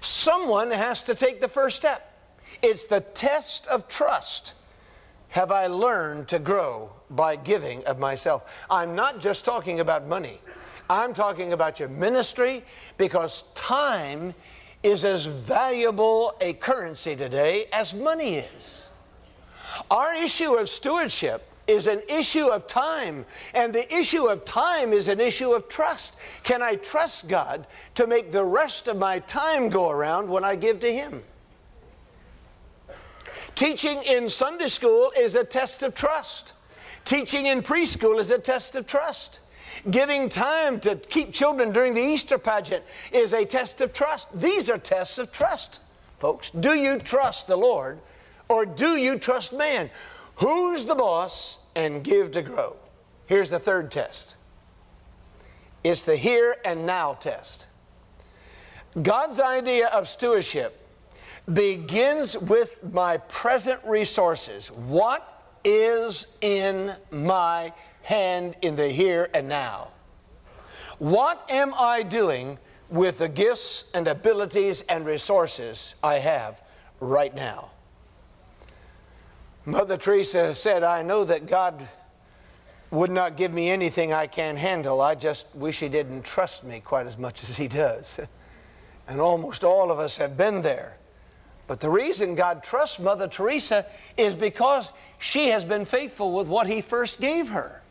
Someone 0.00 0.70
has 0.70 1.02
to 1.04 1.14
take 1.14 1.40
the 1.40 1.48
first 1.48 1.76
step. 1.76 2.12
It's 2.62 2.84
the 2.84 3.00
test 3.00 3.66
of 3.66 3.88
trust. 3.88 4.54
Have 5.30 5.50
I 5.50 5.66
learned 5.66 6.28
to 6.28 6.38
grow 6.38 6.92
by 7.10 7.36
giving 7.36 7.84
of 7.84 7.98
myself? 7.98 8.66
I'm 8.70 8.94
not 8.94 9.20
just 9.20 9.44
talking 9.44 9.80
about 9.80 10.06
money. 10.06 10.40
I'm 10.88 11.12
talking 11.12 11.52
about 11.52 11.80
your 11.80 11.88
ministry 11.88 12.62
because 12.96 13.42
time 13.54 14.34
is 14.82 15.04
as 15.04 15.26
valuable 15.26 16.34
a 16.40 16.52
currency 16.54 17.16
today 17.16 17.66
as 17.72 17.92
money 17.92 18.36
is. 18.36 18.88
Our 19.90 20.14
issue 20.14 20.54
of 20.54 20.68
stewardship 20.68 21.42
is 21.66 21.86
an 21.86 22.02
issue 22.08 22.46
of 22.46 22.66
time. 22.66 23.24
And 23.54 23.72
the 23.72 23.94
issue 23.94 24.26
of 24.26 24.44
time 24.44 24.92
is 24.92 25.08
an 25.08 25.20
issue 25.20 25.52
of 25.52 25.68
trust. 25.68 26.16
Can 26.44 26.62
I 26.62 26.76
trust 26.76 27.28
God 27.28 27.66
to 27.94 28.06
make 28.06 28.30
the 28.30 28.44
rest 28.44 28.88
of 28.88 28.96
my 28.96 29.18
time 29.20 29.68
go 29.68 29.90
around 29.90 30.28
when 30.28 30.44
I 30.44 30.56
give 30.56 30.80
to 30.80 30.92
Him? 30.92 31.22
Teaching 33.54 34.02
in 34.02 34.28
Sunday 34.28 34.68
school 34.68 35.12
is 35.18 35.34
a 35.34 35.44
test 35.44 35.82
of 35.82 35.94
trust. 35.94 36.52
Teaching 37.04 37.46
in 37.46 37.62
preschool 37.62 38.20
is 38.20 38.30
a 38.30 38.38
test 38.38 38.74
of 38.74 38.86
trust. 38.86 39.40
Giving 39.90 40.28
time 40.28 40.80
to 40.80 40.96
keep 40.96 41.32
children 41.32 41.72
during 41.72 41.94
the 41.94 42.02
Easter 42.02 42.38
pageant 42.38 42.84
is 43.12 43.32
a 43.32 43.44
test 43.44 43.80
of 43.80 43.92
trust. 43.92 44.28
These 44.38 44.68
are 44.68 44.78
tests 44.78 45.18
of 45.18 45.32
trust, 45.32 45.80
folks. 46.18 46.50
Do 46.50 46.74
you 46.74 46.98
trust 46.98 47.46
the 47.46 47.56
Lord 47.56 47.98
or 48.48 48.66
do 48.66 48.96
you 48.96 49.18
trust 49.18 49.52
man? 49.52 49.90
Who's 50.36 50.84
the 50.84 50.94
boss 50.94 51.58
and 51.74 52.04
give 52.04 52.32
to 52.32 52.42
grow? 52.42 52.76
Here's 53.26 53.50
the 53.50 53.58
third 53.58 53.90
test 53.90 54.36
it's 55.84 56.04
the 56.04 56.16
here 56.16 56.56
and 56.64 56.86
now 56.86 57.14
test. 57.14 57.66
God's 59.00 59.40
idea 59.40 59.88
of 59.88 60.08
stewardship 60.08 60.86
begins 61.52 62.36
with 62.36 62.80
my 62.92 63.18
present 63.18 63.80
resources. 63.84 64.68
What 64.68 65.32
is 65.64 66.26
in 66.40 66.92
my 67.10 67.72
hand 68.02 68.56
in 68.62 68.74
the 68.74 68.88
here 68.88 69.28
and 69.34 69.48
now? 69.48 69.92
What 70.98 71.48
am 71.50 71.74
I 71.78 72.02
doing 72.02 72.58
with 72.88 73.18
the 73.18 73.28
gifts 73.28 73.84
and 73.94 74.08
abilities 74.08 74.82
and 74.82 75.04
resources 75.04 75.94
I 76.02 76.14
have 76.14 76.60
right 77.00 77.34
now? 77.34 77.70
Mother 79.68 79.96
Teresa 79.96 80.54
said, 80.54 80.84
I 80.84 81.02
know 81.02 81.24
that 81.24 81.46
God 81.46 81.86
would 82.92 83.10
not 83.10 83.36
give 83.36 83.52
me 83.52 83.68
anything 83.68 84.12
I 84.12 84.28
can't 84.28 84.56
handle. 84.56 85.00
I 85.00 85.16
just 85.16 85.54
wish 85.56 85.80
He 85.80 85.88
didn't 85.88 86.24
trust 86.24 86.62
me 86.62 86.78
quite 86.78 87.06
as 87.06 87.18
much 87.18 87.42
as 87.42 87.56
He 87.56 87.68
does. 87.68 88.20
And 89.08 89.20
almost 89.20 89.62
all 89.62 89.92
of 89.92 90.00
us 90.00 90.16
have 90.16 90.36
been 90.36 90.62
there. 90.62 90.96
But 91.68 91.78
the 91.78 91.88
reason 91.88 92.34
God 92.34 92.64
trusts 92.64 92.98
Mother 92.98 93.28
Teresa 93.28 93.86
is 94.16 94.34
because 94.34 94.92
she 95.18 95.50
has 95.50 95.64
been 95.64 95.84
faithful 95.84 96.36
with 96.36 96.48
what 96.48 96.66
He 96.66 96.80
first 96.80 97.20
gave 97.20 97.50
her. 97.50 97.82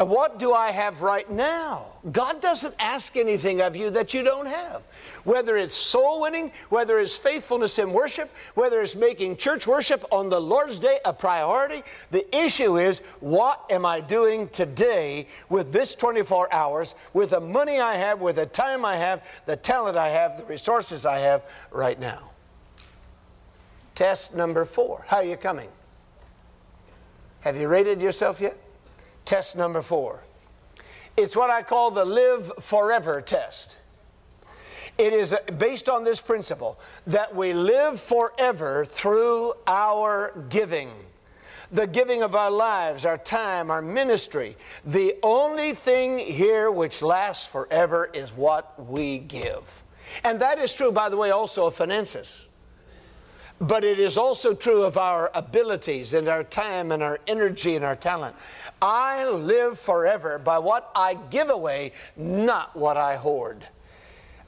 What 0.00 0.38
do 0.38 0.54
I 0.54 0.70
have 0.70 1.02
right 1.02 1.30
now? 1.30 1.84
God 2.10 2.40
doesn't 2.40 2.74
ask 2.78 3.18
anything 3.18 3.60
of 3.60 3.76
you 3.76 3.90
that 3.90 4.14
you 4.14 4.22
don't 4.22 4.46
have. 4.46 4.82
Whether 5.24 5.58
it's 5.58 5.74
soul 5.74 6.22
winning, 6.22 6.52
whether 6.70 6.98
it's 6.98 7.18
faithfulness 7.18 7.78
in 7.78 7.92
worship, 7.92 8.34
whether 8.54 8.80
it's 8.80 8.96
making 8.96 9.36
church 9.36 9.66
worship 9.66 10.02
on 10.10 10.30
the 10.30 10.40
Lord's 10.40 10.78
Day 10.78 11.00
a 11.04 11.12
priority, 11.12 11.82
the 12.10 12.24
issue 12.34 12.78
is 12.78 13.00
what 13.20 13.62
am 13.70 13.84
I 13.84 14.00
doing 14.00 14.48
today 14.48 15.26
with 15.50 15.70
this 15.70 15.94
24 15.94 16.50
hours, 16.50 16.94
with 17.12 17.30
the 17.30 17.40
money 17.40 17.78
I 17.78 17.96
have, 17.96 18.22
with 18.22 18.36
the 18.36 18.46
time 18.46 18.86
I 18.86 18.96
have, 18.96 19.22
the 19.44 19.56
talent 19.56 19.98
I 19.98 20.08
have, 20.08 20.38
the 20.38 20.46
resources 20.46 21.04
I 21.04 21.18
have 21.18 21.44
right 21.70 22.00
now? 22.00 22.30
Test 23.94 24.34
number 24.34 24.64
four. 24.64 25.04
How 25.08 25.18
are 25.18 25.24
you 25.24 25.36
coming? 25.36 25.68
Have 27.40 27.58
you 27.58 27.68
rated 27.68 28.00
yourself 28.00 28.40
yet? 28.40 28.56
Test 29.30 29.56
number 29.56 29.80
four. 29.80 30.24
It's 31.16 31.36
what 31.36 31.50
I 31.50 31.62
call 31.62 31.92
the 31.92 32.04
live 32.04 32.50
forever 32.58 33.20
test. 33.20 33.78
It 34.98 35.12
is 35.12 35.36
based 35.56 35.88
on 35.88 36.02
this 36.02 36.20
principle 36.20 36.80
that 37.06 37.32
we 37.32 37.52
live 37.52 38.00
forever 38.00 38.84
through 38.84 39.52
our 39.68 40.32
giving. 40.48 40.90
The 41.70 41.86
giving 41.86 42.24
of 42.24 42.34
our 42.34 42.50
lives, 42.50 43.04
our 43.04 43.18
time, 43.18 43.70
our 43.70 43.80
ministry. 43.80 44.56
The 44.84 45.14
only 45.22 45.74
thing 45.74 46.18
here 46.18 46.72
which 46.72 47.00
lasts 47.00 47.46
forever 47.46 48.10
is 48.12 48.32
what 48.32 48.84
we 48.84 49.18
give. 49.20 49.84
And 50.24 50.40
that 50.40 50.58
is 50.58 50.74
true, 50.74 50.90
by 50.90 51.08
the 51.08 51.16
way, 51.16 51.30
also 51.30 51.68
of 51.68 51.76
finances. 51.76 52.48
But 53.60 53.84
it 53.84 53.98
is 53.98 54.16
also 54.16 54.54
true 54.54 54.84
of 54.84 54.96
our 54.96 55.30
abilities 55.34 56.14
and 56.14 56.28
our 56.28 56.42
time 56.42 56.90
and 56.92 57.02
our 57.02 57.18
energy 57.26 57.76
and 57.76 57.84
our 57.84 57.96
talent. 57.96 58.34
I 58.80 59.28
live 59.28 59.78
forever 59.78 60.38
by 60.38 60.58
what 60.58 60.90
I 60.94 61.18
give 61.28 61.50
away, 61.50 61.92
not 62.16 62.74
what 62.74 62.96
I 62.96 63.16
hoard. 63.16 63.68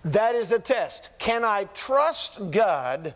That 0.05 0.35
is 0.35 0.51
a 0.51 0.59
test. 0.59 1.11
Can 1.19 1.45
I 1.45 1.65
trust 1.75 2.51
God 2.51 3.15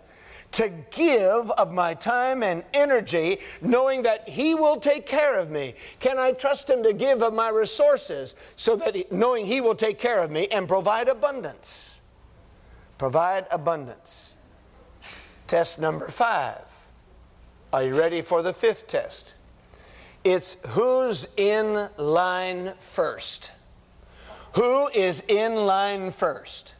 to 0.52 0.70
give 0.90 1.50
of 1.50 1.72
my 1.72 1.94
time 1.94 2.42
and 2.42 2.64
energy, 2.72 3.40
knowing 3.61 4.02
that 4.02 4.28
He 4.28 4.54
will 4.54 4.76
take 4.76 5.06
care 5.06 5.38
of 5.38 5.50
me? 5.50 5.74
Can 6.00 6.18
I 6.18 6.32
trust 6.32 6.68
Him 6.68 6.82
to 6.82 6.92
give 6.92 7.22
of 7.22 7.35
my 7.35 7.48
resources 7.48 8.35
so 8.54 8.76
that 8.76 8.94
he, 8.94 9.06
knowing 9.11 9.46
He 9.46 9.61
will 9.61 9.74
take 9.74 9.98
care 9.98 10.22
of 10.22 10.30
me 10.30 10.46
and 10.48 10.68
provide 10.68 11.09
abundance? 11.09 12.00
Provide 12.98 13.46
abundance. 13.50 14.36
Test 15.46 15.80
number 15.80 16.09
five. 16.09 16.64
Are 17.72 17.82
you 17.82 17.98
ready 17.98 18.22
for 18.22 18.42
the 18.42 18.52
fifth 18.52 18.88
test? 18.88 19.37
It's 20.24 20.56
who's 20.70 21.28
in 21.37 21.88
line 21.96 22.72
first. 22.80 23.52
Who 24.54 24.88
is 24.88 25.22
in 25.28 25.54
line 25.54 26.11
first? 26.11 26.74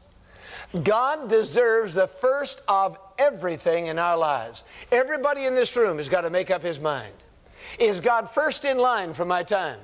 God 0.83 1.29
deserves 1.29 1.95
the 1.95 2.07
first 2.07 2.63
of 2.69 2.99
everything 3.19 3.87
in 3.87 3.99
our 3.99 4.17
lives. 4.17 4.65
Everybody 4.91 5.45
in 5.45 5.55
this 5.55 5.77
room 5.77 5.99
has 5.99 6.09
got 6.09 6.23
to 6.23 6.31
make 6.31 6.51
up 6.51 6.63
his 6.63 6.81
mind. 6.81 7.15
Is 7.79 8.01
God 8.01 8.29
first 8.29 8.65
in 8.65 8.79
line 8.79 9.15
for 9.15 9.25
my 9.25 9.43
time? 9.43 9.79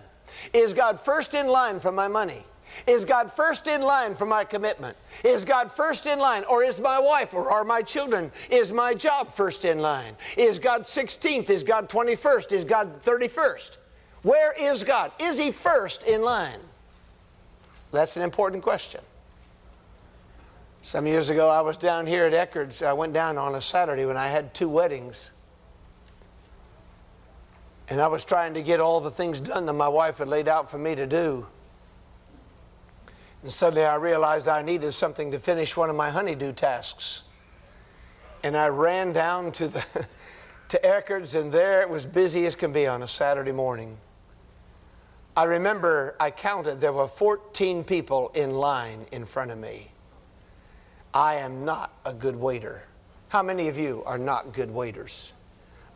Is 0.52 0.74
God 0.74 0.98
first 0.98 1.34
in 1.34 1.46
line 1.46 1.78
for 1.78 1.92
my 1.92 2.08
money? 2.08 2.44
Is 2.86 3.04
God 3.04 3.32
first 3.32 3.66
in 3.66 3.82
line 3.82 4.14
for 4.14 4.26
my 4.26 4.44
commitment? 4.44 4.96
Is 5.24 5.44
God 5.44 5.70
first 5.70 6.06
in 6.06 6.18
line? 6.18 6.44
Or 6.44 6.62
is 6.62 6.80
my 6.80 6.98
wife 6.98 7.34
or 7.34 7.50
are 7.50 7.64
my 7.64 7.82
children? 7.82 8.30
Is 8.50 8.72
my 8.72 8.94
job 8.94 9.28
first 9.28 9.64
in 9.64 9.78
line? 9.78 10.14
Is 10.36 10.58
God 10.58 10.82
16th? 10.82 11.50
Is 11.50 11.62
God 11.62 11.88
21st? 11.88 12.52
Is 12.52 12.64
God 12.64 13.00
31st? 13.02 13.78
Where 14.22 14.52
is 14.58 14.84
God? 14.84 15.12
Is 15.20 15.38
He 15.38 15.50
first 15.50 16.04
in 16.04 16.22
line? 16.22 16.60
That's 17.90 18.16
an 18.16 18.22
important 18.22 18.62
question. 18.62 19.00
Some 20.80 21.06
years 21.06 21.30
ago, 21.30 21.48
I 21.48 21.60
was 21.60 21.76
down 21.76 22.06
here 22.06 22.26
at 22.26 22.32
Eckerd's. 22.32 22.82
I 22.82 22.92
went 22.92 23.12
down 23.12 23.38
on 23.38 23.54
a 23.54 23.60
Saturday 23.60 24.04
when 24.04 24.16
I 24.16 24.28
had 24.28 24.52
two 24.52 24.68
weddings. 24.68 25.30
And 27.88 28.00
I 28.00 28.08
was 28.08 28.24
trying 28.24 28.54
to 28.54 28.62
get 28.62 28.80
all 28.80 29.00
the 29.00 29.10
things 29.10 29.38
done 29.38 29.66
that 29.66 29.74
my 29.74 29.88
wife 29.88 30.18
had 30.18 30.28
laid 30.28 30.48
out 30.48 30.70
for 30.70 30.78
me 30.78 30.94
to 30.94 31.06
do. 31.06 31.46
And 33.42 33.52
suddenly 33.52 33.84
I 33.84 33.96
realized 33.96 34.48
I 34.48 34.62
needed 34.62 34.92
something 34.92 35.30
to 35.32 35.38
finish 35.38 35.76
one 35.76 35.90
of 35.90 35.96
my 35.96 36.10
honeydew 36.10 36.52
tasks. 36.52 37.24
And 38.44 38.56
I 38.56 38.68
ran 38.68 39.12
down 39.12 39.52
to 39.52 39.68
the 39.68 39.84
to 40.68 40.78
Eckerd's, 40.78 41.34
and 41.34 41.52
there 41.52 41.82
it 41.82 41.88
was 41.90 42.06
busy 42.06 42.46
as 42.46 42.54
can 42.54 42.72
be 42.72 42.86
on 42.86 43.02
a 43.02 43.08
Saturday 43.08 43.52
morning. 43.52 43.98
I 45.36 45.44
remember 45.44 46.16
I 46.18 46.30
counted 46.30 46.80
there 46.80 46.92
were 46.92 47.06
14 47.06 47.84
people 47.84 48.30
in 48.34 48.52
line 48.54 49.06
in 49.12 49.26
front 49.26 49.50
of 49.50 49.58
me. 49.58 49.90
I 51.12 51.34
am 51.36 51.64
not 51.64 51.92
a 52.06 52.14
good 52.14 52.36
waiter. 52.36 52.84
How 53.28 53.42
many 53.42 53.68
of 53.68 53.76
you 53.76 54.02
are 54.06 54.18
not 54.18 54.52
good 54.52 54.70
waiters? 54.70 55.32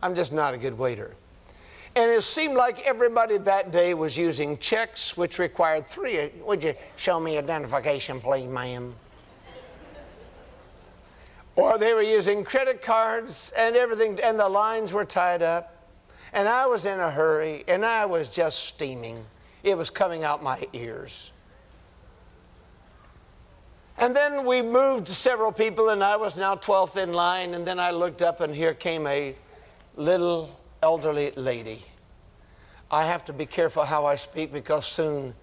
I'm 0.03 0.13
just 0.13 0.31
not 0.31 0.53
a 0.53 0.57
good 0.57 0.77
waiter. 0.77 1.15
And 1.97 2.11
it 2.11 2.21
seemed 2.21 2.55
like 2.55 2.85
everybody 2.85 3.39
that 3.39 3.71
day 3.71 3.95
was 3.95 4.15
using 4.15 4.59
checks, 4.59 5.17
which 5.17 5.39
required 5.39 5.87
three. 5.87 6.29
Would 6.45 6.63
you 6.63 6.75
show 6.95 7.19
me 7.19 7.39
identification, 7.39 8.21
please, 8.21 8.47
ma'am? 8.47 8.93
or 11.55 11.79
they 11.79 11.95
were 11.95 12.03
using 12.03 12.43
credit 12.43 12.83
cards 12.83 13.51
and 13.57 13.75
everything, 13.75 14.19
and 14.23 14.39
the 14.39 14.47
lines 14.47 14.93
were 14.93 15.05
tied 15.05 15.41
up. 15.41 15.73
And 16.31 16.47
I 16.47 16.67
was 16.67 16.85
in 16.85 16.99
a 16.99 17.09
hurry, 17.09 17.63
and 17.67 17.83
I 17.83 18.05
was 18.05 18.29
just 18.29 18.59
steaming. 18.65 19.25
It 19.63 19.75
was 19.75 19.89
coming 19.89 20.23
out 20.23 20.43
my 20.43 20.61
ears. 20.73 21.31
And 23.97 24.15
then 24.15 24.45
we 24.45 24.61
moved 24.61 25.07
several 25.07 25.51
people, 25.51 25.89
and 25.89 26.03
I 26.03 26.15
was 26.15 26.37
now 26.37 26.53
12th 26.53 27.01
in 27.01 27.11
line. 27.11 27.55
And 27.55 27.65
then 27.65 27.79
I 27.79 27.89
looked 27.89 28.21
up, 28.21 28.39
and 28.39 28.53
here 28.53 28.75
came 28.75 29.07
a 29.07 29.35
little 29.95 30.51
elderly 30.87 31.31
lady. 31.31 31.81
I 32.89 33.03
have 33.07 33.25
to 33.25 33.33
be 33.33 33.45
careful 33.45 33.83
how 33.83 34.05
I 34.05 34.15
speak 34.15 34.53
because 34.53 34.85
soon 34.85 35.33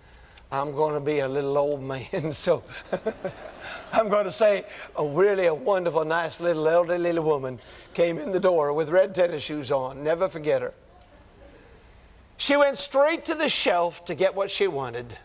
I'm 0.50 0.72
going 0.72 0.94
to 0.94 1.00
be 1.00 1.18
a 1.18 1.28
little 1.28 1.58
old 1.58 1.82
man. 1.82 2.32
So 2.32 2.62
I'm 3.92 4.08
going 4.08 4.24
to 4.24 4.32
say 4.32 4.64
a 4.96 5.06
really 5.06 5.44
a 5.44 5.54
wonderful, 5.54 6.06
nice 6.06 6.40
little 6.40 6.66
elderly 6.66 6.98
little 6.98 7.24
woman 7.24 7.58
came 7.92 8.18
in 8.18 8.32
the 8.32 8.40
door 8.40 8.72
with 8.72 8.88
red 8.88 9.14
tennis 9.14 9.42
shoes 9.42 9.70
on. 9.70 10.02
Never 10.02 10.30
forget 10.30 10.62
her. 10.62 10.72
She 12.38 12.56
went 12.56 12.78
straight 12.78 13.26
to 13.26 13.34
the 13.34 13.50
shelf 13.50 14.02
to 14.06 14.14
get 14.14 14.34
what 14.34 14.50
she 14.50 14.66
wanted. 14.66 15.18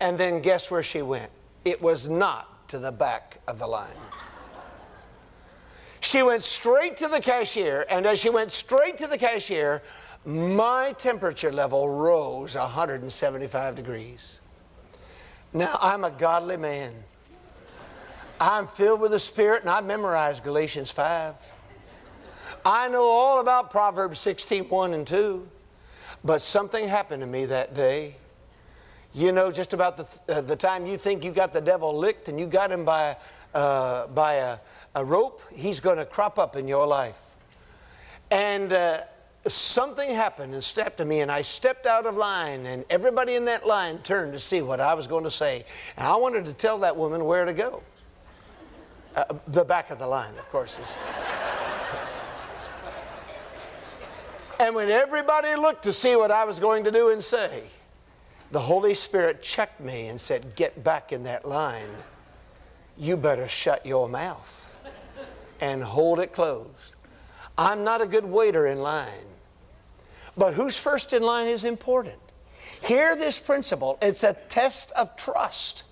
And 0.00 0.18
then 0.18 0.42
guess 0.42 0.68
where 0.68 0.82
she 0.82 1.00
went? 1.00 1.30
It 1.64 1.80
was 1.80 2.08
not 2.08 2.68
to 2.70 2.80
the 2.80 2.90
back 2.90 3.40
of 3.46 3.60
the 3.60 3.68
line. 3.68 4.00
She 6.00 6.22
went 6.22 6.42
straight 6.42 6.96
to 6.98 7.08
the 7.08 7.20
cashier, 7.20 7.84
and 7.90 8.06
as 8.06 8.20
she 8.20 8.30
went 8.30 8.52
straight 8.52 8.98
to 8.98 9.06
the 9.06 9.18
cashier, 9.18 9.82
my 10.24 10.92
temperature 10.98 11.52
level 11.52 11.88
rose 11.88 12.54
175 12.54 13.74
degrees. 13.74 14.40
Now, 15.52 15.76
I'm 15.80 16.04
a 16.04 16.10
godly 16.10 16.56
man. 16.56 16.92
I'm 18.40 18.66
filled 18.66 19.00
with 19.00 19.10
the 19.10 19.18
Spirit, 19.18 19.62
and 19.62 19.70
I 19.70 19.80
memorized 19.80 20.44
Galatians 20.44 20.90
5. 20.90 21.34
I 22.64 22.88
know 22.88 23.04
all 23.04 23.40
about 23.40 23.70
Proverbs 23.70 24.20
16 24.20 24.64
1 24.64 24.92
and 24.92 25.06
2. 25.06 25.48
But 26.24 26.42
something 26.42 26.88
happened 26.88 27.22
to 27.22 27.26
me 27.26 27.46
that 27.46 27.74
day 27.74 28.16
you 29.14 29.32
know, 29.32 29.50
just 29.50 29.72
about 29.72 29.96
the, 29.96 30.34
uh, 30.34 30.40
the 30.40 30.56
time 30.56 30.86
you 30.86 30.96
think 30.96 31.24
you 31.24 31.32
got 31.32 31.52
the 31.52 31.60
devil 31.60 31.96
licked 31.96 32.28
and 32.28 32.38
you 32.38 32.46
got 32.46 32.70
him 32.70 32.84
by, 32.84 33.16
uh, 33.54 34.06
by 34.08 34.34
a, 34.34 34.58
a, 34.94 35.04
rope, 35.04 35.42
he's 35.54 35.80
going 35.80 35.98
to 35.98 36.04
crop 36.04 36.38
up 36.38 36.56
in 36.56 36.68
your 36.68 36.86
life. 36.86 37.36
And 38.30 38.72
uh, 38.72 39.02
something 39.46 40.10
happened 40.10 40.54
and 40.54 40.62
stepped 40.62 40.98
to 40.98 41.04
me, 41.04 41.20
and 41.20 41.30
I 41.30 41.42
stepped 41.42 41.86
out 41.86 42.06
of 42.06 42.16
line, 42.16 42.66
and 42.66 42.84
everybody 42.90 43.34
in 43.34 43.44
that 43.46 43.66
line 43.66 43.98
turned 43.98 44.32
to 44.32 44.38
see 44.38 44.62
what 44.62 44.80
I 44.80 44.94
was 44.94 45.06
going 45.06 45.24
to 45.24 45.30
say. 45.30 45.64
And 45.96 46.06
I 46.06 46.16
wanted 46.16 46.44
to 46.46 46.52
tell 46.52 46.78
that 46.78 46.96
woman 46.96 47.24
where 47.24 47.44
to 47.44 47.52
go. 47.52 47.82
Uh, 49.16 49.24
the 49.48 49.64
back 49.64 49.90
of 49.90 49.98
the 49.98 50.06
line, 50.06 50.34
of 50.38 50.48
course. 50.50 50.78
Is. 50.78 50.86
and 54.60 54.74
when 54.74 54.90
everybody 54.90 55.54
looked 55.56 55.84
to 55.84 55.92
see 55.92 56.14
what 56.14 56.30
I 56.30 56.44
was 56.44 56.58
going 56.58 56.84
to 56.84 56.90
do 56.90 57.10
and 57.10 57.22
say, 57.22 57.64
the 58.50 58.60
Holy 58.60 58.94
Spirit 58.94 59.42
checked 59.42 59.80
me 59.80 60.08
and 60.08 60.20
said, 60.20 60.54
Get 60.54 60.84
back 60.84 61.12
in 61.12 61.22
that 61.24 61.44
line. 61.44 61.90
You 62.96 63.16
better 63.16 63.48
shut 63.48 63.84
your 63.86 64.08
mouth 64.08 64.67
and 65.60 65.82
hold 65.82 66.18
it 66.18 66.32
closed. 66.32 66.96
I'm 67.56 67.84
not 67.84 68.00
a 68.00 68.06
good 68.06 68.24
waiter 68.24 68.66
in 68.66 68.80
line, 68.80 69.26
but 70.36 70.54
who's 70.54 70.76
first 70.76 71.12
in 71.12 71.22
line 71.22 71.48
is 71.48 71.64
important. 71.64 72.18
Hear 72.80 73.16
this 73.16 73.40
principle 73.40 73.98
it's 74.00 74.22
a 74.22 74.34
test 74.48 74.92
of 74.92 75.16
trust. 75.16 75.84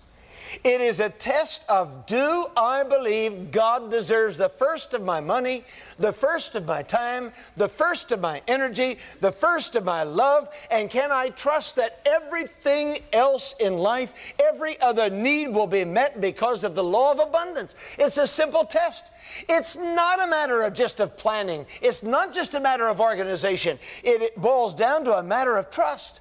It 0.64 0.80
is 0.80 1.00
a 1.00 1.10
test 1.10 1.64
of 1.68 2.06
do 2.06 2.46
I 2.56 2.82
believe 2.82 3.50
God 3.50 3.90
deserves 3.90 4.36
the 4.36 4.48
first 4.48 4.94
of 4.94 5.02
my 5.02 5.20
money, 5.20 5.64
the 5.98 6.12
first 6.12 6.54
of 6.54 6.66
my 6.66 6.82
time, 6.82 7.32
the 7.56 7.68
first 7.68 8.12
of 8.12 8.20
my 8.20 8.42
energy, 8.46 8.98
the 9.20 9.32
first 9.32 9.76
of 9.76 9.84
my 9.84 10.02
love, 10.02 10.48
and 10.70 10.90
can 10.90 11.10
I 11.12 11.30
trust 11.30 11.76
that 11.76 12.00
everything 12.06 12.98
else 13.12 13.54
in 13.60 13.78
life, 13.78 14.14
every 14.42 14.80
other 14.80 15.10
need 15.10 15.48
will 15.48 15.66
be 15.66 15.84
met 15.84 16.20
because 16.20 16.64
of 16.64 16.74
the 16.74 16.84
law 16.84 17.12
of 17.12 17.18
abundance? 17.18 17.74
It's 17.98 18.18
a 18.18 18.26
simple 18.26 18.64
test. 18.64 19.10
It's 19.48 19.76
not 19.76 20.22
a 20.22 20.28
matter 20.28 20.62
of 20.62 20.74
just 20.74 21.00
of 21.00 21.16
planning. 21.16 21.66
It's 21.82 22.02
not 22.02 22.32
just 22.32 22.54
a 22.54 22.60
matter 22.60 22.88
of 22.88 23.00
organization. 23.00 23.78
It, 24.04 24.36
boils 24.36 24.74
down 24.74 25.04
to 25.04 25.16
a 25.16 25.22
matter 25.22 25.56
of 25.56 25.70
trust. 25.70 26.20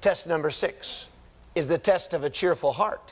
Test 0.00 0.26
number 0.26 0.50
six 0.50 1.08
is 1.54 1.68
the 1.68 1.78
test 1.78 2.14
of 2.14 2.24
a 2.24 2.30
cheerful 2.30 2.72
heart. 2.72 3.11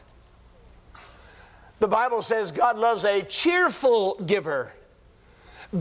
The 1.80 1.88
Bible 1.88 2.22
says 2.22 2.52
God 2.52 2.78
loves 2.78 3.04
a 3.04 3.22
cheerful 3.22 4.14
giver. 4.26 4.72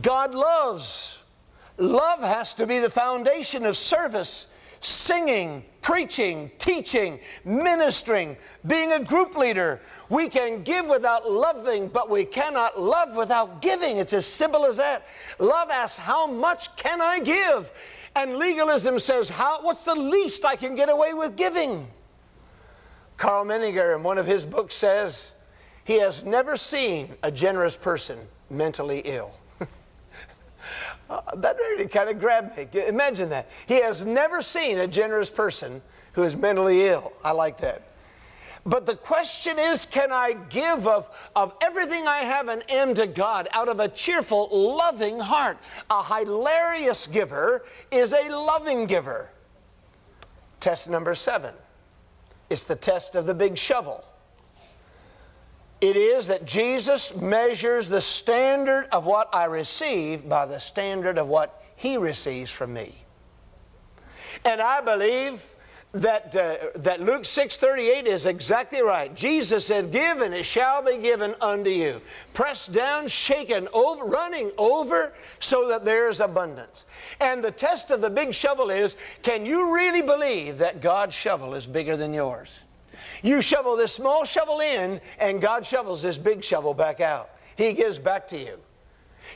God 0.02 0.34
loves. 0.34 1.24
Love 1.78 2.22
has 2.22 2.54
to 2.56 2.66
be 2.66 2.80
the 2.80 2.90
foundation 2.90 3.66
of 3.66 3.78
service. 3.78 4.48
singing, 4.82 5.62
preaching, 5.82 6.50
teaching, 6.58 7.20
ministering, 7.44 8.38
being 8.66 8.94
a 8.94 9.04
group 9.04 9.36
leader. 9.36 9.82
We 10.10 10.30
can 10.30 10.64
give 10.64 10.88
without 10.88 11.30
loving, 11.30 11.90
but 11.90 12.10
we 12.10 12.24
cannot 12.24 12.80
love 12.80 13.14
without 13.14 13.62
giving. 13.62 13.98
It's 13.98 14.14
as 14.14 14.26
simple 14.26 14.66
as 14.66 14.78
that. 14.78 15.06
Love 15.38 15.70
asks, 15.70 15.98
How 15.98 16.28
much 16.28 16.74
can 16.78 17.02
I 17.02 17.20
give? 17.20 17.72
And 18.16 18.38
legalism 18.38 19.00
says, 19.00 19.28
How, 19.28 19.62
What's 19.62 19.84
the 19.84 19.96
least 19.96 20.46
I 20.46 20.56
can 20.56 20.76
get 20.76 20.90
away 20.90 21.14
with 21.14 21.36
giving? 21.36 21.86
Karl 23.18 23.44
Menninger, 23.44 23.98
in 23.98 24.02
one 24.02 24.18
of 24.18 24.26
his 24.26 24.46
books, 24.46 24.76
says, 24.76 25.34
He 25.90 25.98
has 26.02 26.24
never 26.24 26.56
seen 26.56 27.16
a 27.24 27.32
generous 27.32 27.76
person 27.76 28.20
mentally 28.52 29.02
ill. 29.06 29.32
Uh, 31.10 31.22
that 31.38 31.58
really 31.58 31.88
kind 31.88 32.08
of 32.08 32.20
grabbed 32.20 32.56
me. 32.56 32.68
Imagine 32.88 33.30
that. 33.30 33.50
He 33.66 33.82
has 33.82 34.06
never 34.06 34.44
seen 34.44 34.78
a 34.78 34.86
generous 34.86 35.28
person 35.28 35.82
who 36.14 36.22
is 36.22 36.36
mentally 36.36 36.86
ill. 36.86 37.12
I 37.24 37.32
like 37.32 37.58
that. 37.62 37.82
But 38.64 38.86
the 38.86 38.96
question 38.96 39.58
is 39.58 39.88
can 39.88 40.12
I 40.12 40.34
give 40.50 40.86
of, 40.86 41.10
of 41.36 41.56
everything 41.64 42.06
I 42.06 42.20
have 42.20 42.48
and 42.48 42.62
am 42.70 42.94
to 42.94 43.08
God 43.08 43.48
out 43.52 43.70
of 43.70 43.80
a 43.80 43.88
cheerful, 43.88 44.50
loving 44.52 45.18
heart? 45.18 45.58
A 45.90 46.04
hilarious 46.04 47.08
giver 47.08 47.66
is 47.90 48.14
a 48.14 48.30
loving 48.30 48.86
giver. 48.86 49.32
Test 50.60 50.88
number 50.88 51.16
seven 51.16 51.56
it's 52.52 52.66
the 52.66 52.76
test 52.76 53.16
of 53.16 53.26
the 53.26 53.34
big 53.34 53.58
shovel. 53.58 54.06
It 55.82 55.96
is 55.96 56.28
that 56.28 56.46
Jesus 56.46 57.16
measures 57.16 57.88
the 57.88 58.02
standard 58.02 58.88
of 58.92 59.06
what 59.06 59.34
I 59.34 59.46
receive 59.46 60.28
by 60.28 60.46
the 60.46 60.60
standard 60.60 61.18
of 61.18 61.28
what 61.28 61.64
He 61.76 61.98
receives 61.98 62.52
from 62.52 62.74
me. 62.74 62.94
And 64.44 64.62
I 64.62 64.82
believe 64.82 65.56
that, 65.92 66.36
uh, 66.36 66.78
that 66.80 67.00
Luke 67.00 67.24
6:38 67.24 68.06
is 68.06 68.26
exactly 68.26 68.82
right. 68.82 69.14
Jesus 69.16 69.66
said, 69.66 69.92
"Give 69.92 70.22
and 70.22 70.36
it 70.36 70.46
shall 70.46 70.84
be 70.84 70.98
given 70.98 71.34
unto 71.42 71.70
you, 71.70 72.02
pressed 72.34 72.74
down, 72.74 73.08
shaken, 73.08 73.68
over, 73.74 74.04
running 74.04 74.52
over, 74.58 75.14
so 75.40 75.68
that 75.70 75.86
there 75.86 76.08
is 76.10 76.20
abundance." 76.20 76.86
And 77.20 77.44
the 77.44 77.52
test 77.52 77.90
of 77.90 78.02
the 78.02 78.10
big 78.10 78.36
shovel 78.36 78.70
is, 78.70 78.98
can 79.24 79.46
you 79.46 79.74
really 79.74 80.04
believe 80.04 80.60
that 80.60 80.82
God's 80.82 81.16
shovel 81.16 81.56
is 81.56 81.66
bigger 81.66 81.98
than 81.98 82.14
yours? 82.14 82.66
You 83.24 83.42
shovel 83.42 83.76
this 83.76 83.94
small 83.94 84.26
shovel 84.26 84.60
in, 84.60 85.02
and 85.20 85.42
God 85.42 85.66
shovels 85.66 86.02
this 86.02 86.18
big 86.18 86.44
shovel 86.44 86.74
back 86.74 87.02
out. 87.02 87.30
He 87.56 87.74
gives 87.74 88.00
back 88.00 88.28
to 88.30 88.38
you. 88.38 88.62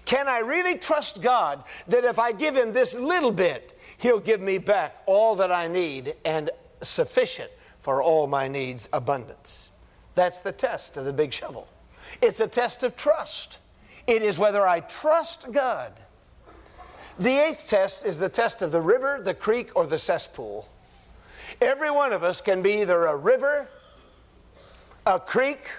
Can 0.05 0.27
I 0.27 0.39
really 0.39 0.77
trust 0.77 1.21
God 1.21 1.63
that 1.87 2.03
if 2.03 2.17
I 2.17 2.31
give 2.31 2.55
Him 2.55 2.73
this 2.73 2.95
little 2.95 3.31
bit, 3.31 3.77
He'll 3.97 4.19
give 4.19 4.41
me 4.41 4.57
back 4.57 4.97
all 5.05 5.35
that 5.35 5.51
I 5.51 5.67
need 5.67 6.15
and 6.25 6.49
sufficient 6.81 7.51
for 7.79 8.01
all 8.01 8.27
my 8.27 8.47
needs 8.47 8.89
abundance. 8.93 9.71
That's 10.15 10.39
the 10.39 10.51
test 10.51 10.97
of 10.97 11.05
the 11.05 11.13
big 11.13 11.33
shovel. 11.33 11.67
It's 12.21 12.39
a 12.39 12.47
test 12.47 12.83
of 12.83 12.95
trust. 12.95 13.59
It 14.07 14.21
is 14.21 14.37
whether 14.37 14.65
I 14.67 14.81
trust 14.81 15.51
God. 15.51 15.93
The 17.19 17.37
eighth 17.37 17.67
test 17.69 18.05
is 18.05 18.19
the 18.19 18.29
test 18.29 18.61
of 18.61 18.71
the 18.71 18.81
river, 18.81 19.21
the 19.23 19.33
creek, 19.33 19.71
or 19.75 19.85
the 19.85 19.97
cesspool. 19.97 20.67
Every 21.63 21.91
one 21.91 22.11
of 22.11 22.23
us 22.23 22.41
can 22.41 22.61
be 22.61 22.81
either 22.81 23.05
a 23.05 23.15
river, 23.15 23.69
a 25.05 25.17
creek, 25.17 25.69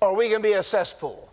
or 0.00 0.16
we 0.16 0.30
can 0.30 0.40
be 0.40 0.54
a 0.54 0.62
cesspool. 0.62 1.30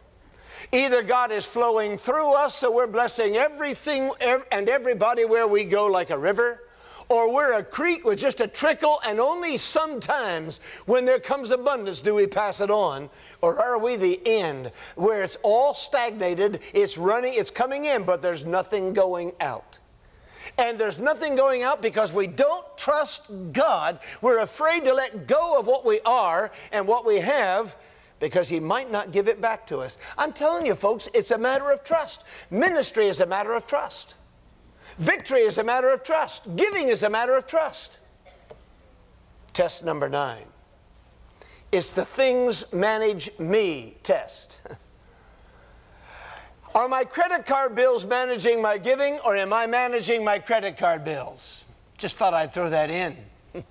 Either 0.74 1.02
God 1.02 1.32
is 1.32 1.46
flowing 1.46 1.98
through 1.98 2.34
us, 2.34 2.56
so 2.56 2.76
we're 2.76 2.88
blessing 2.88 3.38
everything 3.38 4.12
and 4.20 4.68
everybody 4.68 5.24
where 5.24 5.48
we 5.48 5.64
go 5.64 5.88
like 5.88 6.10
a 6.10 6.18
river, 6.18 6.64
or 7.08 7.34
we're 7.34 7.54
a 7.54 7.64
creek 7.64 8.04
with 8.04 8.20
just 8.20 8.42
a 8.42 8.48
trickle, 8.48 9.00
and 9.08 9.20
only 9.20 9.58
sometimes 9.58 10.60
when 10.86 11.06
there 11.06 11.20
comes 11.20 11.50
abundance 11.50 12.02
do 12.02 12.14
we 12.14 12.28
pass 12.28 12.60
it 12.60 12.70
on, 12.70 13.10
or 13.42 13.60
are 13.60 13.80
we 13.80 13.96
the 13.96 14.20
end 14.26 14.72
where 14.96 15.24
it's 15.24 15.38
all 15.42 15.74
stagnated, 15.74 16.60
it's 16.74 16.98
running, 16.98 17.32
it's 17.34 17.50
coming 17.50 17.86
in, 17.86 18.04
but 18.04 18.22
there's 18.22 18.46
nothing 18.46 18.94
going 18.94 19.32
out. 19.40 19.80
And 20.60 20.78
there's 20.78 21.00
nothing 21.00 21.36
going 21.36 21.64
out 21.64 21.82
because 21.82 22.12
we 22.12 22.28
don't 22.28 22.66
trust 22.78 23.32
God. 23.54 24.00
We're 24.22 24.40
afraid 24.40 24.84
to 24.86 24.94
let 24.94 25.26
go 25.26 25.58
of 25.58 25.68
what 25.68 25.86
we 25.86 26.02
are 26.06 26.52
and 26.74 26.86
what 26.86 27.06
we 27.06 27.20
have 27.20 27.78
because 28.20 28.50
he 28.50 28.60
might 28.60 28.92
not 28.92 29.14
give 29.14 29.30
it 29.30 29.40
back 29.40 29.66
to 29.68 29.78
us. 29.78 29.98
I'm 30.18 30.34
telling 30.34 30.66
you, 30.66 30.76
folks, 30.76 31.08
it's 31.14 31.32
a 31.32 31.38
matter 31.38 31.72
of 31.72 31.86
trust. 31.86 32.26
Ministry 32.52 33.08
is 33.08 33.22
a 33.22 33.26
matter 33.26 33.54
of 33.54 33.66
trust. 33.66 34.16
Victory 34.98 35.42
is 35.42 35.58
a 35.58 35.64
matter 35.64 35.88
of 35.88 36.04
trust. 36.04 36.56
Giving 36.58 36.90
is 36.90 37.04
a 37.04 37.10
matter 37.10 37.36
of 37.36 37.48
trust. 37.48 38.00
Test 39.54 39.86
number 39.86 40.10
nine. 40.10 40.46
It's 41.72 41.94
the 41.94 42.04
things 42.04 42.74
manage 42.74 43.38
me 43.40 43.96
test. 44.04 44.58
Are 46.76 46.88
my 46.88 47.04
credit 47.04 47.46
card 47.46 47.76
bills 47.76 48.06
managing 48.06 48.62
my 48.62 48.78
giving 48.78 49.20
or 49.26 49.36
am 49.36 49.52
I 49.54 49.66
managing 49.66 50.24
my 50.24 50.38
credit 50.38 50.78
card 50.78 51.04
bills? 51.04 51.66
Just 51.98 52.18
thought 52.18 52.34
I'd 52.34 52.54
throw 52.54 52.70
that 52.70 52.92
in. 52.92 53.18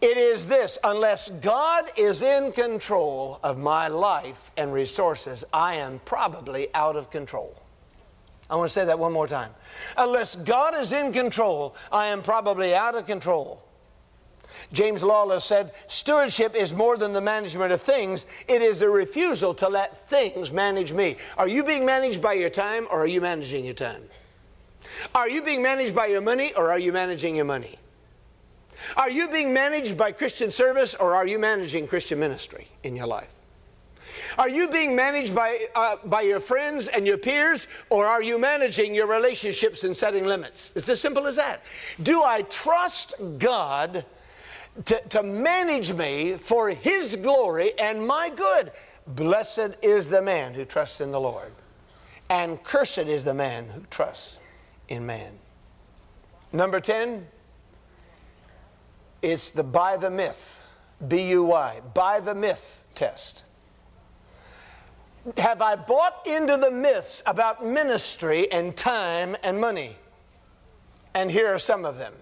It 0.00 0.16
is 0.16 0.46
this 0.46 0.78
unless 0.84 1.28
God 1.28 1.90
is 1.96 2.22
in 2.22 2.52
control 2.52 3.40
of 3.42 3.58
my 3.58 3.88
life 3.88 4.52
and 4.56 4.72
resources, 4.72 5.44
I 5.52 5.74
am 5.74 6.00
probably 6.04 6.72
out 6.72 6.94
of 6.94 7.10
control. 7.10 7.60
I 8.48 8.54
want 8.54 8.68
to 8.68 8.72
say 8.72 8.84
that 8.84 8.98
one 8.98 9.12
more 9.12 9.26
time. 9.26 9.50
Unless 9.96 10.36
God 10.36 10.76
is 10.76 10.92
in 10.92 11.12
control, 11.12 11.74
I 11.90 12.06
am 12.06 12.22
probably 12.22 12.76
out 12.76 12.94
of 12.94 13.06
control. 13.06 13.60
James 14.72 15.02
Lawless 15.02 15.44
said, 15.44 15.72
Stewardship 15.86 16.54
is 16.54 16.74
more 16.74 16.96
than 16.96 17.12
the 17.12 17.20
management 17.20 17.72
of 17.72 17.80
things, 17.80 18.26
it 18.48 18.60
is 18.60 18.80
the 18.80 18.88
refusal 18.88 19.54
to 19.54 19.68
let 19.68 19.96
things 19.96 20.52
manage 20.52 20.92
me. 20.92 21.16
Are 21.36 21.48
you 21.48 21.64
being 21.64 21.86
managed 21.86 22.20
by 22.20 22.34
your 22.34 22.50
time 22.50 22.86
or 22.90 23.00
are 23.00 23.06
you 23.06 23.20
managing 23.20 23.64
your 23.64 23.74
time? 23.74 24.02
Are 25.14 25.28
you 25.28 25.42
being 25.42 25.62
managed 25.62 25.94
by 25.94 26.06
your 26.06 26.20
money 26.20 26.52
or 26.54 26.70
are 26.70 26.78
you 26.78 26.92
managing 26.92 27.36
your 27.36 27.44
money? 27.44 27.78
Are 28.96 29.10
you 29.10 29.28
being 29.28 29.52
managed 29.52 29.96
by 29.96 30.12
Christian 30.12 30.50
service 30.50 30.94
or 30.94 31.14
are 31.14 31.26
you 31.26 31.38
managing 31.38 31.88
Christian 31.88 32.18
ministry 32.18 32.68
in 32.82 32.94
your 32.94 33.06
life? 33.06 33.34
Are 34.36 34.48
you 34.48 34.68
being 34.68 34.94
managed 34.94 35.34
by, 35.34 35.58
uh, 35.74 35.96
by 36.04 36.22
your 36.22 36.40
friends 36.40 36.88
and 36.88 37.06
your 37.06 37.18
peers, 37.18 37.66
or 37.90 38.06
are 38.06 38.22
you 38.22 38.38
managing 38.38 38.94
your 38.94 39.06
relationships 39.06 39.84
and 39.84 39.96
setting 39.96 40.26
limits? 40.26 40.72
It's 40.76 40.88
as 40.88 41.00
simple 41.00 41.26
as 41.26 41.36
that. 41.36 41.62
Do 42.02 42.22
I 42.22 42.42
trust 42.42 43.14
God 43.38 44.04
to, 44.84 45.00
to 45.08 45.22
manage 45.22 45.92
me 45.92 46.34
for 46.34 46.68
His 46.70 47.16
glory 47.16 47.72
and 47.78 48.06
my 48.06 48.30
good? 48.30 48.72
Blessed 49.06 49.76
is 49.82 50.08
the 50.08 50.22
man 50.22 50.54
who 50.54 50.64
trusts 50.64 51.00
in 51.00 51.12
the 51.12 51.20
Lord, 51.20 51.52
and 52.28 52.62
cursed 52.62 52.98
is 52.98 53.24
the 53.24 53.34
man 53.34 53.66
who 53.66 53.82
trusts 53.90 54.38
in 54.88 55.06
man. 55.06 55.32
Number 56.52 56.80
10, 56.80 57.26
it's 59.22 59.50
the 59.50 59.62
by 59.62 59.96
the 59.96 60.10
myth, 60.10 60.66
B 61.06 61.28
U 61.30 61.44
Y, 61.44 61.80
by 61.94 62.20
the 62.20 62.34
myth 62.34 62.84
test. 62.94 63.44
Have 65.36 65.60
I 65.60 65.76
bought 65.76 66.26
into 66.26 66.56
the 66.56 66.70
myths 66.70 67.22
about 67.26 67.64
ministry 67.64 68.50
and 68.50 68.76
time 68.76 69.36
and 69.42 69.60
money? 69.60 69.96
And 71.14 71.30
here 71.30 71.48
are 71.48 71.58
some 71.58 71.84
of 71.84 71.98
them. 71.98 72.14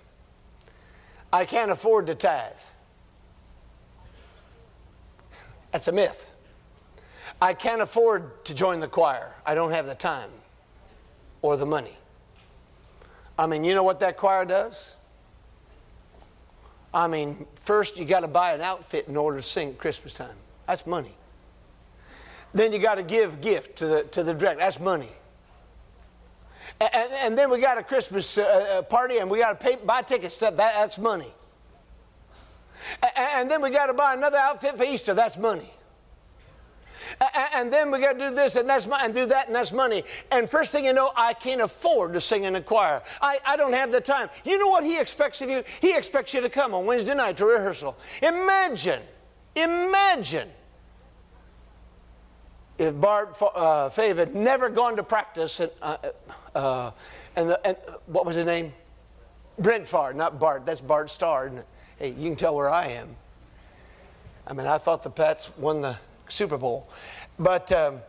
I 1.32 1.44
can't 1.44 1.70
afford 1.70 2.06
to 2.06 2.14
tithe. 2.14 2.52
That's 5.72 5.88
a 5.88 5.92
myth. 5.92 6.30
I 7.40 7.52
can't 7.52 7.82
afford 7.82 8.44
to 8.46 8.54
join 8.54 8.80
the 8.80 8.88
choir. 8.88 9.34
I 9.44 9.54
don't 9.54 9.72
have 9.72 9.86
the 9.86 9.94
time 9.94 10.30
or 11.42 11.56
the 11.56 11.66
money. 11.66 11.96
I 13.38 13.46
mean, 13.46 13.64
you 13.64 13.74
know 13.74 13.82
what 13.82 14.00
that 14.00 14.16
choir 14.16 14.44
does? 14.44 14.96
I 16.94 17.08
mean, 17.08 17.46
first 17.56 17.98
you 17.98 18.06
got 18.06 18.20
to 18.20 18.28
buy 18.28 18.54
an 18.54 18.62
outfit 18.62 19.06
in 19.06 19.16
order 19.16 19.36
to 19.36 19.42
sing 19.42 19.70
at 19.70 19.78
Christmas 19.78 20.14
time. 20.14 20.36
That's 20.66 20.86
money. 20.86 21.14
Then 22.54 22.72
you 22.72 22.78
got 22.78 22.94
to 22.94 23.02
give 23.02 23.42
gift 23.42 23.76
to 23.78 23.86
the, 23.86 24.02
to 24.04 24.22
the 24.22 24.32
director. 24.32 24.60
That's 24.60 24.80
money. 24.80 25.10
And, 26.80 26.90
and, 27.22 27.38
then 27.38 27.50
we 27.50 27.58
got 27.58 27.78
a 27.78 27.82
Christmas 27.82 28.36
uh, 28.36 28.78
uh 28.78 28.82
party 28.82 29.18
and 29.18 29.30
we 29.30 29.38
got 29.38 29.58
to 29.58 29.66
pay, 29.66 29.76
buy 29.76 30.02
tickets. 30.02 30.36
That, 30.38 30.56
that's 30.56 30.98
money. 30.98 31.32
And, 33.02 33.12
and 33.16 33.50
then 33.50 33.62
we 33.62 33.70
got 33.70 33.86
to 33.86 33.94
buy 33.94 34.12
another 34.12 34.36
outfit 34.36 34.76
for 34.76 34.84
Easter. 34.84 35.14
That's 35.14 35.38
money. 35.38 35.72
And 37.54 37.72
then 37.72 37.90
we 37.90 38.00
got 38.00 38.14
to 38.14 38.18
do 38.18 38.34
this 38.34 38.56
and 38.56 38.68
that's 38.68 38.86
and 38.86 39.14
do 39.14 39.26
that 39.26 39.46
and 39.46 39.54
that's 39.54 39.72
money. 39.72 40.04
And 40.30 40.48
first 40.48 40.72
thing 40.72 40.84
you 40.84 40.92
know, 40.92 41.12
I 41.16 41.34
can't 41.34 41.60
afford 41.60 42.14
to 42.14 42.20
sing 42.20 42.44
in 42.44 42.56
a 42.56 42.60
choir. 42.60 43.02
I, 43.20 43.38
I 43.44 43.56
don't 43.56 43.72
have 43.72 43.92
the 43.92 44.00
time. 44.00 44.28
You 44.44 44.58
know 44.58 44.68
what 44.68 44.84
he 44.84 44.98
expects 44.98 45.40
of 45.40 45.48
you? 45.48 45.62
He 45.80 45.96
expects 45.96 46.34
you 46.34 46.40
to 46.40 46.48
come 46.48 46.74
on 46.74 46.86
Wednesday 46.86 47.14
night 47.14 47.36
to 47.38 47.46
rehearsal. 47.46 47.96
Imagine, 48.22 49.02
imagine 49.54 50.48
if 52.78 52.98
Bart 53.00 53.36
uh, 53.40 53.88
Favre 53.88 54.20
had 54.20 54.34
never 54.34 54.68
gone 54.68 54.96
to 54.96 55.02
practice 55.02 55.60
and, 55.60 55.70
uh, 55.80 55.96
uh, 56.56 56.90
and, 57.36 57.50
the, 57.50 57.66
and 57.66 57.76
what 58.06 58.24
was 58.24 58.36
his 58.36 58.44
name? 58.44 58.72
Brett 59.58 59.86
Favre, 59.86 60.14
not 60.14 60.40
Bart. 60.40 60.66
That's 60.66 60.80
Bart 60.80 61.10
Starr. 61.10 61.52
Hey, 61.98 62.10
you 62.10 62.30
can 62.30 62.36
tell 62.36 62.54
where 62.54 62.68
I 62.68 62.88
am. 62.88 63.16
I 64.46 64.52
mean, 64.52 64.66
I 64.66 64.78
thought 64.78 65.02
the 65.02 65.10
Pats 65.10 65.56
won 65.56 65.80
the 65.80 65.98
Super 66.28 66.56
Bowl. 66.56 66.88
But 67.38 67.70
um, 67.72 68.00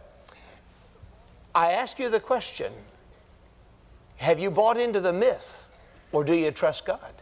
I 1.54 1.72
ask 1.72 2.00
you 2.00 2.10
the 2.10 2.20
question 2.20 2.72
have 4.18 4.40
you 4.40 4.50
bought 4.50 4.78
into 4.78 5.00
the 5.00 5.14
myth 5.14 5.70
or 6.12 6.24
do 6.24 6.34
you 6.34 6.50
trust 6.52 6.86
God? 6.86 7.14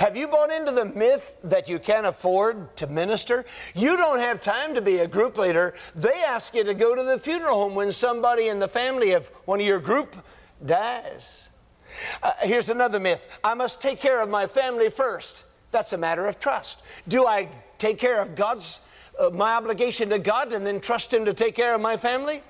Have 0.00 0.16
you 0.16 0.28
bought 0.28 0.50
into 0.50 0.72
the 0.72 0.86
myth 0.86 1.36
that 1.44 1.68
you 1.68 1.78
can't 1.78 2.06
afford 2.06 2.74
to 2.76 2.86
minister? 2.86 3.44
You 3.74 3.98
don't 3.98 4.18
have 4.18 4.40
time 4.40 4.74
to 4.74 4.80
be 4.80 5.00
a 5.00 5.06
group 5.06 5.36
leader. 5.36 5.74
They 5.94 6.24
ask 6.26 6.54
you 6.54 6.64
to 6.64 6.72
go 6.72 6.94
to 6.94 7.02
the 7.02 7.18
funeral 7.18 7.56
home 7.56 7.74
when 7.74 7.92
somebody 7.92 8.48
in 8.48 8.60
the 8.60 8.66
family 8.66 9.12
of 9.12 9.28
one 9.44 9.60
of 9.60 9.66
your 9.66 9.78
group 9.78 10.16
dies. 10.64 11.50
Uh, 12.22 12.32
here's 12.40 12.70
another 12.70 12.98
myth 12.98 13.28
I 13.44 13.52
must 13.52 13.82
take 13.82 14.00
care 14.00 14.22
of 14.22 14.30
my 14.30 14.46
family 14.46 14.88
first. 14.88 15.44
That's 15.70 15.92
a 15.92 15.98
matter 15.98 16.24
of 16.24 16.38
trust. 16.38 16.82
Do 17.06 17.26
I 17.26 17.50
take 17.76 17.98
care 17.98 18.22
of 18.22 18.34
God's, 18.34 18.80
uh, 19.20 19.28
my 19.28 19.52
obligation 19.52 20.08
to 20.08 20.18
God 20.18 20.54
and 20.54 20.66
then 20.66 20.80
trust 20.80 21.12
Him 21.12 21.26
to 21.26 21.34
take 21.34 21.54
care 21.54 21.74
of 21.74 21.82
my 21.82 21.98
family? 21.98 22.42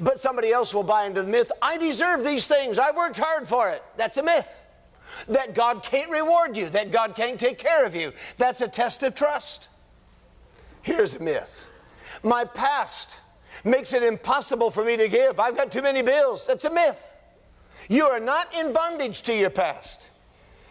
But 0.00 0.20
somebody 0.20 0.52
else 0.52 0.72
will 0.72 0.84
buy 0.84 1.04
into 1.04 1.20
the 1.20 1.28
myth 1.28 1.52
I 1.60 1.76
deserve 1.76 2.24
these 2.24 2.46
things, 2.46 2.78
I 2.78 2.92
worked 2.92 3.18
hard 3.18 3.46
for 3.46 3.68
it. 3.68 3.82
That's 3.98 4.16
a 4.16 4.22
myth. 4.22 4.58
That 5.26 5.54
God 5.54 5.82
can't 5.82 6.10
reward 6.10 6.56
you, 6.56 6.68
that 6.70 6.92
God 6.92 7.14
can't 7.14 7.40
take 7.40 7.58
care 7.58 7.84
of 7.84 7.94
you. 7.94 8.12
That's 8.36 8.60
a 8.60 8.68
test 8.68 9.02
of 9.02 9.14
trust. 9.14 9.68
Here's 10.82 11.16
a 11.16 11.22
myth 11.22 11.66
my 12.22 12.44
past 12.44 13.20
makes 13.64 13.92
it 13.92 14.02
impossible 14.02 14.70
for 14.70 14.84
me 14.84 14.96
to 14.96 15.08
give. 15.08 15.40
I've 15.40 15.56
got 15.56 15.72
too 15.72 15.82
many 15.82 16.02
bills. 16.02 16.46
That's 16.46 16.64
a 16.64 16.70
myth. 16.70 17.18
You 17.88 18.04
are 18.04 18.20
not 18.20 18.54
in 18.54 18.72
bondage 18.72 19.22
to 19.22 19.34
your 19.34 19.50
past. 19.50 20.10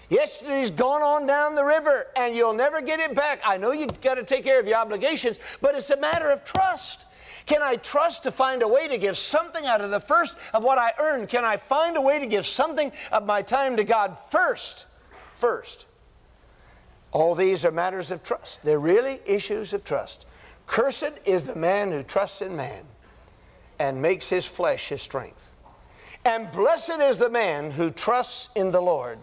Yesterday's 0.10 0.72
gone 0.72 1.02
on 1.02 1.26
down 1.26 1.56
the 1.56 1.64
river 1.64 2.06
and 2.16 2.36
you'll 2.36 2.54
never 2.54 2.82
get 2.82 3.00
it 3.00 3.14
back. 3.14 3.42
I 3.46 3.58
know 3.58 3.72
you've 3.72 4.00
got 4.00 4.16
to 4.16 4.24
take 4.24 4.44
care 4.44 4.60
of 4.60 4.68
your 4.68 4.78
obligations, 4.78 5.38
but 5.62 5.76
it's 5.76 5.90
a 5.90 5.98
matter 5.98 6.30
of 6.30 6.46
trust. 6.46 7.07
Can 7.48 7.64
I 7.64 7.78
trust 7.78 8.24
to 8.24 8.32
find 8.32 8.62
a 8.62 8.68
way 8.68 8.90
to 8.90 8.98
give 8.98 9.18
something 9.18 9.66
out 9.66 9.80
of 9.80 9.90
the 9.90 10.02
first 10.02 10.38
of 10.54 10.64
what 10.64 10.78
I 10.78 10.92
earn? 11.00 11.28
Can 11.28 11.46
I 11.46 11.56
find 11.56 11.96
a 11.96 12.02
way 12.02 12.20
to 12.20 12.28
give 12.28 12.46
something 12.46 12.92
of 13.12 13.26
my 13.26 13.42
time 13.42 13.78
to 13.78 13.86
God 13.86 14.18
first? 14.18 14.86
First. 15.32 15.88
All 17.14 17.36
these 17.36 17.64
are 17.64 17.72
matters 17.72 18.12
of 18.12 18.22
trust. 18.22 18.64
They're 18.64 18.80
really 18.80 19.22
issues 19.26 19.72
of 19.72 19.86
trust. 19.86 20.28
Cursed 20.68 21.20
is 21.26 21.46
the 21.46 21.56
man 21.56 21.92
who 21.92 22.04
trusts 22.04 22.42
in 22.42 22.54
man 22.54 22.84
and 23.80 24.02
makes 24.02 24.28
his 24.28 24.46
flesh 24.46 24.90
his 24.90 25.02
strength. 25.02 25.56
And 26.26 26.52
blessed 26.52 27.00
is 27.00 27.18
the 27.18 27.30
man 27.30 27.72
who 27.72 27.92
trusts 27.92 28.50
in 28.56 28.72
the 28.72 28.82
Lord 28.82 29.20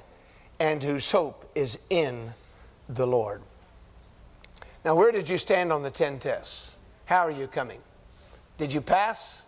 and 0.59 0.83
whose 0.83 1.11
hope 1.11 1.51
is 1.55 1.79
in 1.91 2.33
the 2.89 3.07
Lord. 3.07 3.43
Now, 4.83 4.95
where 4.95 5.13
did 5.13 5.29
you 5.29 5.37
stand 5.37 5.75
on 5.75 5.83
the 5.83 5.91
10 5.91 6.21
tests? 6.21 6.77
How 7.05 7.27
are 7.27 7.31
you 7.31 7.47
coming? 7.47 7.81
Did 8.59 8.73
you 8.73 8.81
pass? 8.81 9.43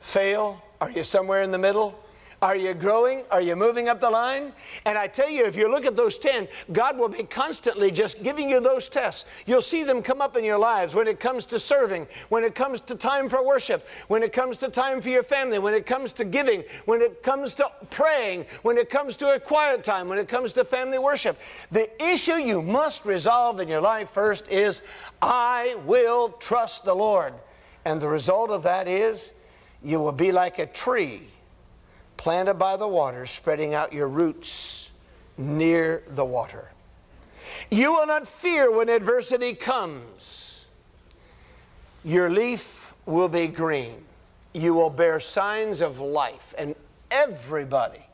Fail? 0.00 0.62
Are 0.80 0.90
you 0.90 1.04
somewhere 1.04 1.42
in 1.42 1.50
the 1.50 1.58
middle? 1.58 1.98
Are 2.42 2.54
you 2.54 2.74
growing? 2.74 3.24
Are 3.30 3.40
you 3.40 3.56
moving 3.56 3.88
up 3.88 3.98
the 3.98 4.10
line? 4.10 4.52
And 4.84 4.98
I 4.98 5.06
tell 5.06 5.30
you, 5.30 5.46
if 5.46 5.56
you 5.56 5.70
look 5.70 5.86
at 5.86 5.96
those 5.96 6.18
10, 6.18 6.48
God 6.70 6.98
will 6.98 7.08
be 7.08 7.22
constantly 7.22 7.90
just 7.90 8.22
giving 8.22 8.50
you 8.50 8.60
those 8.60 8.90
tests. 8.90 9.24
You'll 9.46 9.62
see 9.62 9.84
them 9.84 10.02
come 10.02 10.20
up 10.20 10.36
in 10.36 10.44
your 10.44 10.58
lives 10.58 10.94
when 10.94 11.08
it 11.08 11.18
comes 11.18 11.46
to 11.46 11.58
serving, 11.58 12.06
when 12.28 12.44
it 12.44 12.54
comes 12.54 12.82
to 12.82 12.94
time 12.94 13.30
for 13.30 13.44
worship, 13.44 13.88
when 14.08 14.22
it 14.22 14.34
comes 14.34 14.58
to 14.58 14.68
time 14.68 15.00
for 15.00 15.08
your 15.08 15.22
family, 15.22 15.58
when 15.58 15.72
it 15.72 15.86
comes 15.86 16.12
to 16.14 16.26
giving, 16.26 16.62
when 16.84 17.00
it 17.00 17.22
comes 17.22 17.54
to 17.54 17.64
praying, 17.90 18.44
when 18.62 18.76
it 18.76 18.90
comes 18.90 19.16
to 19.16 19.34
a 19.34 19.40
quiet 19.40 19.82
time, 19.82 20.06
when 20.06 20.18
it 20.18 20.28
comes 20.28 20.52
to 20.52 20.64
family 20.64 20.98
worship. 20.98 21.38
The 21.70 21.88
issue 22.04 22.34
you 22.34 22.60
must 22.60 23.06
resolve 23.06 23.60
in 23.60 23.68
your 23.68 23.80
life 23.80 24.10
first 24.10 24.52
is 24.52 24.82
I 25.22 25.76
will 25.86 26.28
trust 26.32 26.84
the 26.84 26.94
Lord. 26.94 27.32
And 27.86 28.00
the 28.00 28.08
result 28.08 28.50
of 28.50 28.64
that 28.64 28.88
is 28.88 29.32
you 29.80 30.00
will 30.00 30.10
be 30.10 30.32
like 30.32 30.58
a 30.58 30.66
tree 30.66 31.20
planted 32.16 32.54
by 32.54 32.76
the 32.76 32.88
water, 32.88 33.26
spreading 33.26 33.74
out 33.74 33.92
your 33.92 34.08
roots 34.08 34.90
near 35.38 36.02
the 36.08 36.24
water. 36.24 36.72
You 37.70 37.92
will 37.92 38.08
not 38.08 38.26
fear 38.26 38.76
when 38.76 38.88
adversity 38.88 39.54
comes. 39.54 40.66
Your 42.04 42.28
leaf 42.28 42.92
will 43.06 43.28
be 43.28 43.46
green. 43.46 44.04
You 44.52 44.74
will 44.74 44.90
bear 44.90 45.20
signs 45.20 45.80
of 45.80 46.00
life, 46.00 46.54
and 46.58 46.74
everybody 47.12 48.04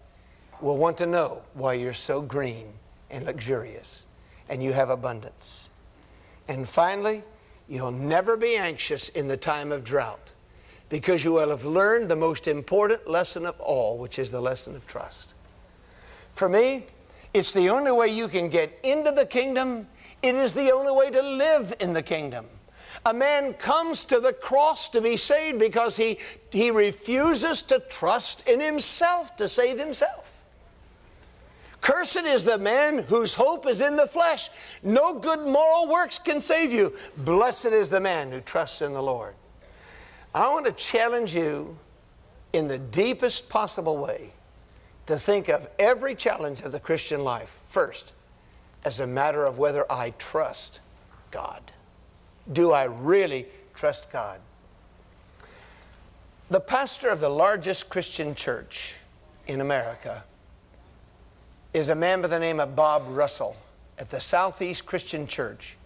will 0.61 0.77
want 0.77 0.99
to 0.99 1.07
know 1.07 1.45
why 1.55 1.75
you're 1.75 1.95
so 1.95 2.21
green 2.21 2.67
and 3.11 3.25
luxurious 3.25 4.07
and 4.51 4.63
you 4.63 4.75
have 4.75 4.91
abundance. 4.91 5.71
And 6.47 6.69
finally, 6.69 7.23
you'll 7.73 7.91
never 7.91 8.37
be 8.37 8.55
anxious 8.57 9.09
in 9.09 9.29
the 9.29 9.37
time 9.37 9.73
of 9.73 9.83
drought 9.83 10.35
because 10.91 11.25
you 11.25 11.33
will 11.33 11.49
have 11.49 11.65
learned 11.65 12.11
the 12.11 12.17
most 12.17 12.47
important 12.47 13.09
lesson 13.09 13.47
of 13.47 13.59
all, 13.61 13.97
which 13.97 14.19
is 14.19 14.31
the 14.31 14.43
lesson 14.43 14.77
of 14.77 14.87
trust. 14.87 15.35
For 16.33 16.51
me, 16.51 16.85
it's 17.33 17.55
the 17.55 17.71
only 17.71 17.91
way 17.91 18.09
you 18.09 18.29
can 18.29 18.51
get 18.51 18.79
into 18.83 19.11
the 19.11 19.25
kingdom. 19.25 19.89
It 20.23 20.35
is 20.35 20.53
the 20.53 20.71
only 20.71 20.93
way 20.93 21.11
to 21.13 21.23
live 21.23 21.73
in 21.81 21.95
the 21.95 22.03
kingdom. 22.03 22.45
A 23.07 23.15
man 23.15 23.55
comes 23.55 24.05
to 24.05 24.21
the 24.21 24.35
cross 24.35 24.91
to 24.91 25.01
be 25.01 25.17
saved 25.17 25.59
because 25.59 25.97
he, 25.97 26.19
he 26.51 26.71
refuses 26.71 27.63
to 27.63 27.79
trust 27.79 28.47
in 28.47 28.61
himself 28.61 29.35
to 29.37 29.49
save 29.49 29.79
himself. 29.79 30.32
Cursed 31.83 32.25
is 32.25 32.45
the 32.45 32.59
man 32.59 32.99
whose 32.99 33.35
hope 33.35 33.67
is 33.67 33.81
in 33.81 33.97
the 33.97 34.07
flesh. 34.07 34.51
No 34.85 35.15
good 35.15 35.41
moral 35.41 35.89
works 35.89 36.17
can 36.17 36.41
save 36.41 36.73
you. 36.73 36.95
Blessed 37.19 37.67
is 37.67 37.91
the 37.91 38.01
man 38.01 38.31
who 38.31 38.41
trusts 38.41 38.83
in 38.83 38.93
the 38.93 39.03
Lord. 39.03 39.35
I 40.33 40.49
want 40.49 40.65
to 40.67 40.73
challenge 40.73 41.35
you 41.35 41.77
in 42.53 42.69
the 42.69 42.79
deepest 42.79 43.49
possible 43.49 43.99
way 43.99 44.33
to 45.07 45.19
think 45.19 45.49
of 45.49 45.69
every 45.81 46.15
challenge 46.15 46.61
of 46.61 46.71
the 46.71 46.79
Christian 46.79 47.25
life 47.25 47.61
first 47.67 48.13
as 48.85 49.01
a 49.01 49.07
matter 49.07 49.45
of 49.45 49.59
whether 49.59 49.91
I 49.91 50.11
trust 50.19 50.81
God. 51.33 51.61
Do 52.53 52.71
I 52.71 52.85
really 52.85 53.47
trust 53.75 54.13
God? 54.13 54.39
The 56.49 56.61
pastor 56.61 57.09
of 57.09 57.19
the 57.19 57.29
largest 57.29 57.91
Christian 57.91 58.37
church 58.37 58.95
in 59.49 59.61
America 59.61 60.23
is 61.73 61.89
a 61.89 61.95
man 61.95 62.21
by 62.21 62.29
the 62.29 62.39
name 62.39 62.61
of 62.61 62.77
Bob 62.77 63.05
Russell 63.09 63.57
at 63.99 64.11
the 64.11 64.21
Southeast 64.21 64.85
Christian 64.85 65.27
Church 65.27 65.77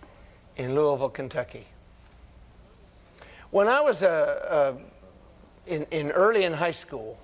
in 0.57 0.75
Louisville, 0.75 1.09
Kentucky. 1.09 1.67
When 3.51 3.69
I 3.69 3.81
was 3.81 4.03
uh, 4.03 4.75
uh, 4.77 4.81
in, 5.67 5.87
in 5.93 6.11
early 6.11 6.43
in 6.43 6.53
high 6.53 6.73
school, 6.73 7.19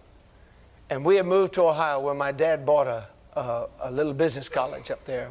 and 0.91 1.05
we 1.05 1.17
had 1.17 1.27
moved 1.27 1.55
to 1.55 1.63
Ohio 1.63 2.01
where 2.01 2.15
my 2.15 2.31
dad 2.31 2.65
bought 2.65 2.87
a, 2.87 3.07
a, 3.35 3.67
a 3.85 3.91
little 3.91 4.15
business 4.15 4.49
college 4.49 4.91
up 4.91 5.05
there. 5.05 5.31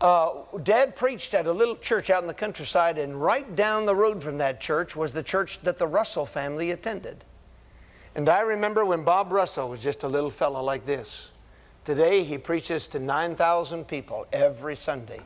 Uh, 0.00 0.32
dad 0.62 0.96
preached 0.96 1.32
at 1.34 1.46
a 1.46 1.52
little 1.52 1.76
church 1.76 2.10
out 2.10 2.22
in 2.22 2.26
the 2.26 2.34
countryside, 2.34 2.98
and 2.98 3.20
right 3.20 3.54
down 3.56 3.86
the 3.86 3.94
road 3.94 4.22
from 4.22 4.38
that 4.38 4.60
church 4.60 4.96
was 4.96 5.12
the 5.12 5.22
church 5.22 5.60
that 5.60 5.78
the 5.78 5.86
Russell 5.86 6.26
family 6.26 6.70
attended. 6.72 7.24
And 8.14 8.28
I 8.28 8.40
remember 8.40 8.84
when 8.84 9.04
Bob 9.04 9.32
Russell 9.32 9.68
was 9.68 9.82
just 9.82 10.02
a 10.02 10.08
little 10.08 10.30
fellow 10.30 10.62
like 10.62 10.84
this. 10.84 11.29
Today, 11.84 12.22
he 12.24 12.38
preaches 12.38 12.88
to 12.88 12.98
9,000 12.98 13.86
people 13.86 14.26
every 14.32 14.76
Sunday 14.76 15.20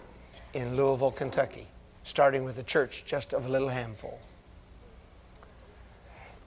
in 0.52 0.76
Louisville, 0.76 1.10
Kentucky 1.10 1.66
starting 2.04 2.44
with 2.44 2.58
a 2.58 2.62
church 2.62 3.04
just 3.04 3.32
of 3.32 3.46
a 3.46 3.48
little 3.48 3.70
handful. 3.70 4.20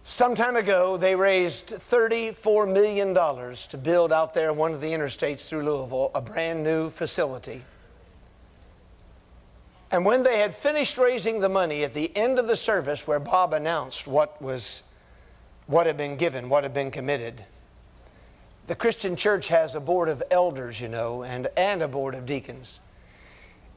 Some 0.03 0.35
time 0.35 0.55
ago, 0.55 0.95
they 0.95 1.15
raised 1.15 1.69
$34 1.69 2.71
million 2.71 3.13
to 3.13 3.77
build 3.77 4.13
out 4.13 4.33
there 4.33 4.53
one 4.53 4.71
of 4.71 4.79
the 4.79 4.91
interstates 4.91 5.49
through 5.49 5.63
Louisville 5.63 6.11
a 6.15 6.21
brand 6.21 6.63
new 6.63 6.89
facility. 6.89 7.65
And 9.91 10.05
when 10.05 10.23
they 10.23 10.39
had 10.39 10.55
finished 10.55 10.97
raising 10.97 11.41
the 11.41 11.49
money 11.49 11.83
at 11.83 11.93
the 11.93 12.15
end 12.15 12.39
of 12.39 12.47
the 12.47 12.55
service, 12.55 13.05
where 13.05 13.19
Bob 13.19 13.53
announced 13.53 14.07
what 14.07 14.41
was 14.41 14.83
what 15.65 15.87
had 15.87 15.97
been 15.97 16.15
given, 16.15 16.47
what 16.47 16.63
had 16.63 16.73
been 16.73 16.91
committed, 16.91 17.43
the 18.67 18.75
Christian 18.75 19.15
church 19.15 19.47
has 19.47 19.75
a 19.75 19.79
board 19.79 20.09
of 20.09 20.21
elders, 20.29 20.79
you 20.79 20.89
know, 20.89 21.23
and, 21.23 21.47
and 21.55 21.81
a 21.81 21.87
board 21.87 22.15
of 22.15 22.25
deacons. 22.25 22.81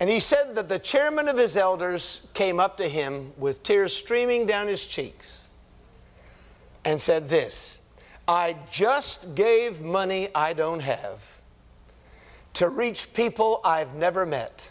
And 0.00 0.10
he 0.10 0.18
said 0.18 0.54
that 0.56 0.68
the 0.68 0.78
chairman 0.78 1.28
of 1.28 1.36
his 1.36 1.56
elders 1.56 2.26
came 2.34 2.58
up 2.58 2.76
to 2.78 2.88
him 2.88 3.32
with 3.36 3.62
tears 3.62 3.94
streaming 3.94 4.46
down 4.46 4.66
his 4.66 4.86
cheeks 4.86 5.50
and 6.84 7.00
said, 7.00 7.28
This, 7.28 7.80
I 8.26 8.56
just 8.70 9.34
gave 9.34 9.80
money 9.80 10.28
I 10.34 10.54
don't 10.54 10.80
have 10.80 11.40
to 12.54 12.68
reach 12.68 13.14
people 13.14 13.60
I've 13.64 13.94
never 13.94 14.26
met 14.26 14.70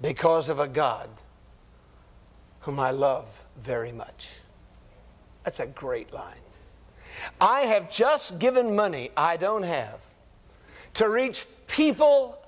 because 0.00 0.48
of 0.48 0.60
a 0.60 0.68
God 0.68 1.08
whom 2.60 2.78
I 2.78 2.90
love 2.90 3.44
very 3.56 3.92
much. 3.92 4.38
That's 5.42 5.60
a 5.60 5.66
great 5.66 6.12
line. 6.12 6.47
I 7.40 7.60
have 7.62 7.90
just 7.90 8.38
given 8.38 8.74
money 8.74 9.10
I 9.16 9.36
don't 9.36 9.64
have 9.64 10.00
to 10.94 11.08
reach 11.08 11.46
people 11.66 12.38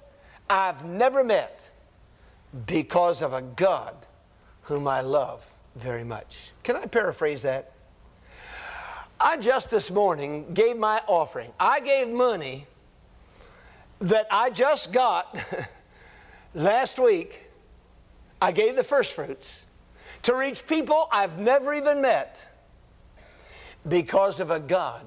I've 0.49 0.85
never 0.85 1.23
met 1.23 1.71
because 2.66 3.23
of 3.23 3.33
a 3.33 3.43
God 3.43 3.95
whom 4.62 4.89
I 4.89 5.01
love 5.01 5.47
very 5.77 6.05
much. 6.05 6.53
Can 6.62 6.77
I 6.77 6.87
paraphrase 6.87 7.43
that? 7.43 7.73
I 9.21 9.37
just 9.37 9.71
this 9.71 9.91
morning 9.91 10.47
gave 10.55 10.77
my 10.77 11.03
offering. 11.07 11.53
I 11.61 11.81
gave 11.81 12.09
money 12.09 12.66
that 14.01 14.27
I 14.31 14.51
just 14.51 14.93
got 14.93 15.39
last 16.55 16.99
week. 16.99 17.51
I 18.41 18.53
gave 18.53 18.77
the 18.77 18.85
first 18.85 19.12
fruits 19.12 19.66
to 20.23 20.35
reach 20.35 20.66
people 20.66 21.07
I've 21.12 21.39
never 21.39 21.75
even 21.75 22.01
met 22.01 22.47
because 23.89 24.41
of 24.41 24.51
a 24.51 24.61
God 24.61 25.05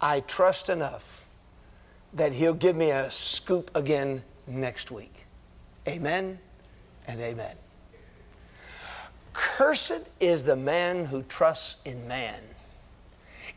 I 0.00 0.20
trust 0.20 0.68
enough 0.68 1.26
that 2.12 2.32
He'll 2.32 2.54
give 2.54 2.76
me 2.76 2.90
a 2.90 3.10
scoop 3.10 3.70
again 3.74 4.22
next 4.46 4.90
week. 4.90 5.26
Amen 5.88 6.38
and 7.06 7.20
amen. 7.20 7.56
Cursed 9.32 10.08
is 10.20 10.44
the 10.44 10.56
man 10.56 11.04
who 11.04 11.22
trusts 11.24 11.76
in 11.84 12.06
man 12.08 12.42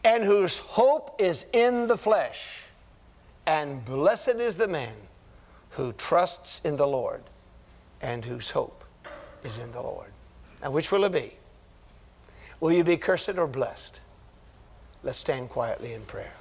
and 0.03 0.23
whose 0.23 0.57
hope 0.57 1.15
is 1.19 1.45
in 1.51 1.87
the 1.87 1.97
flesh, 1.97 2.63
and 3.45 3.83
blessed 3.83 4.35
is 4.35 4.55
the 4.55 4.67
man 4.67 4.95
who 5.71 5.91
trusts 5.93 6.61
in 6.63 6.77
the 6.77 6.87
Lord 6.87 7.23
and 8.01 8.23
whose 8.23 8.51
hope 8.51 8.83
is 9.43 9.57
in 9.57 9.71
the 9.71 9.81
Lord. 9.81 10.11
Now, 10.61 10.71
which 10.71 10.91
will 10.91 11.03
it 11.05 11.11
be? 11.11 11.33
Will 12.59 12.71
you 12.71 12.83
be 12.83 12.97
cursed 12.97 13.37
or 13.37 13.47
blessed? 13.47 14.01
Let's 15.01 15.17
stand 15.17 15.49
quietly 15.49 15.93
in 15.93 16.01
prayer. 16.01 16.33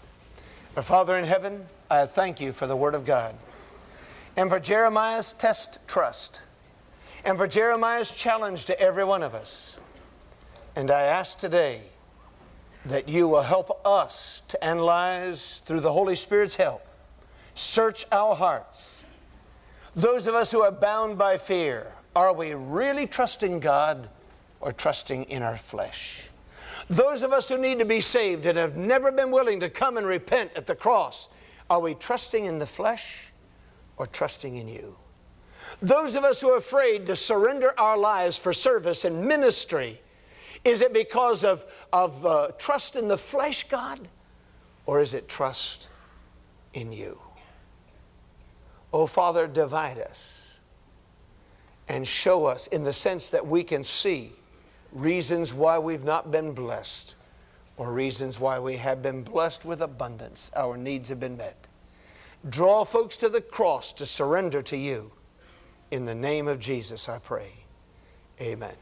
Our 0.77 0.83
Father 0.83 1.17
in 1.17 1.25
heaven, 1.25 1.67
I 1.89 2.07
thank 2.07 2.41
you 2.41 2.53
for 2.53 2.67
the 2.67 2.75
Word 2.75 2.97
of 2.97 3.05
God 3.05 3.37
and 4.37 4.51
for 4.51 4.59
Jeremiah's 4.59 5.33
test 5.33 5.79
trust 5.87 6.43
and 7.25 7.39
for 7.39 7.47
Jeremiah's 7.47 8.11
challenge 8.11 8.67
to 8.67 8.81
every 8.81 9.05
one 9.05 9.23
of 9.23 9.33
us. 9.33 9.79
And 10.75 10.91
I 10.91 11.03
ask 11.03 11.39
today 11.39 11.83
that 12.85 13.09
you 13.09 13.29
will 13.29 13.43
help 13.43 13.81
us 13.87 14.43
to 14.49 14.65
analyze 14.65 15.63
through 15.65 15.81
the 15.81 15.93
Holy 15.93 16.17
Spirit's 16.17 16.57
help, 16.57 16.85
search 17.55 18.07
our 18.11 18.35
hearts. 18.35 19.05
Those 19.95 20.27
of 20.27 20.35
us 20.35 20.51
who 20.51 20.63
are 20.63 20.73
bound 20.73 21.17
by 21.17 21.39
fear, 21.39 21.93
are 22.17 22.35
we 22.35 22.55
really 22.55 23.07
trusting 23.07 23.61
God 23.61 24.09
or 24.61 24.73
trusting 24.73 25.25
in 25.25 25.43
our 25.43 25.57
flesh? 25.57 26.28
Those 26.89 27.23
of 27.23 27.33
us 27.33 27.49
who 27.49 27.59
need 27.59 27.79
to 27.81 27.85
be 27.85 28.01
saved 28.01 28.47
and 28.47 28.57
have 28.57 28.77
never 28.77 29.13
been 29.13 29.31
willing 29.31 29.61
to 29.61 29.69
come 29.69 29.97
and 29.97 30.07
repent 30.07 30.53
at 30.57 30.67
the 30.67 30.75
cross, 30.75 31.29
are 31.69 31.81
we 31.81 31.95
trusting 31.95 32.47
in 32.47 32.59
the 32.59 32.67
flesh 32.67 33.33
or 33.99 34.07
trusting 34.07 34.57
in 34.57 34.69
you? 34.69 34.97
Those 35.83 36.15
of 36.15 36.25
us 36.25 36.41
who 36.41 36.51
are 36.51 36.57
afraid 36.57 37.07
to 37.07 37.17
surrender 37.17 37.79
our 37.79 37.99
lives 37.99 38.39
for 38.39 38.55
service 38.55 39.05
and 39.05 39.27
ministry, 39.27 40.01
is 40.65 40.81
it 40.81 40.95
because 40.95 41.45
of, 41.45 41.65
of 41.93 42.25
uh, 42.25 42.49
trust 42.59 42.97
in 42.97 43.09
the 43.09 43.19
flesh, 43.19 43.69
God, 43.69 44.09
or 44.87 45.03
is 45.03 45.13
it 45.13 45.29
trust 45.29 45.91
in 46.73 46.91
you? 46.91 47.19
Oh, 48.93 49.07
Father, 49.07 49.47
divide 49.47 49.99
us 49.99 50.61
and 51.87 52.09
show 52.09 52.47
us 52.47 52.67
in 52.69 52.85
the 52.85 52.93
sense 52.95 53.29
that 53.31 53.47
we 53.47 53.63
can 53.63 53.85
see 53.85 54.33
reasons 54.93 55.53
why 55.53 55.79
we've 55.79 56.05
not 56.05 56.31
been 56.31 56.53
blessed 56.53 57.15
or 57.77 57.93
reasons 57.93 58.41
why 58.41 58.59
we 58.59 58.77
have 58.77 59.03
been 59.03 59.23
blessed 59.23 59.65
with 59.65 59.81
abundance. 59.81 60.51
Our 60.57 60.77
needs 60.77 61.09
have 61.09 61.21
been 61.21 61.37
met. 61.37 61.69
Draw 62.49 62.85
folks 62.85 63.17
to 63.19 63.29
the 63.29 63.41
cross 63.41 63.93
to 63.95 64.07
surrender 64.07 64.63
to 64.63 64.77
you. 64.77 65.13
In 65.91 66.05
the 66.05 66.15
name 66.15 66.49
of 66.49 66.59
Jesus, 66.59 67.09
I 67.09 67.19
pray. 67.19 67.51
Amen. 68.41 68.75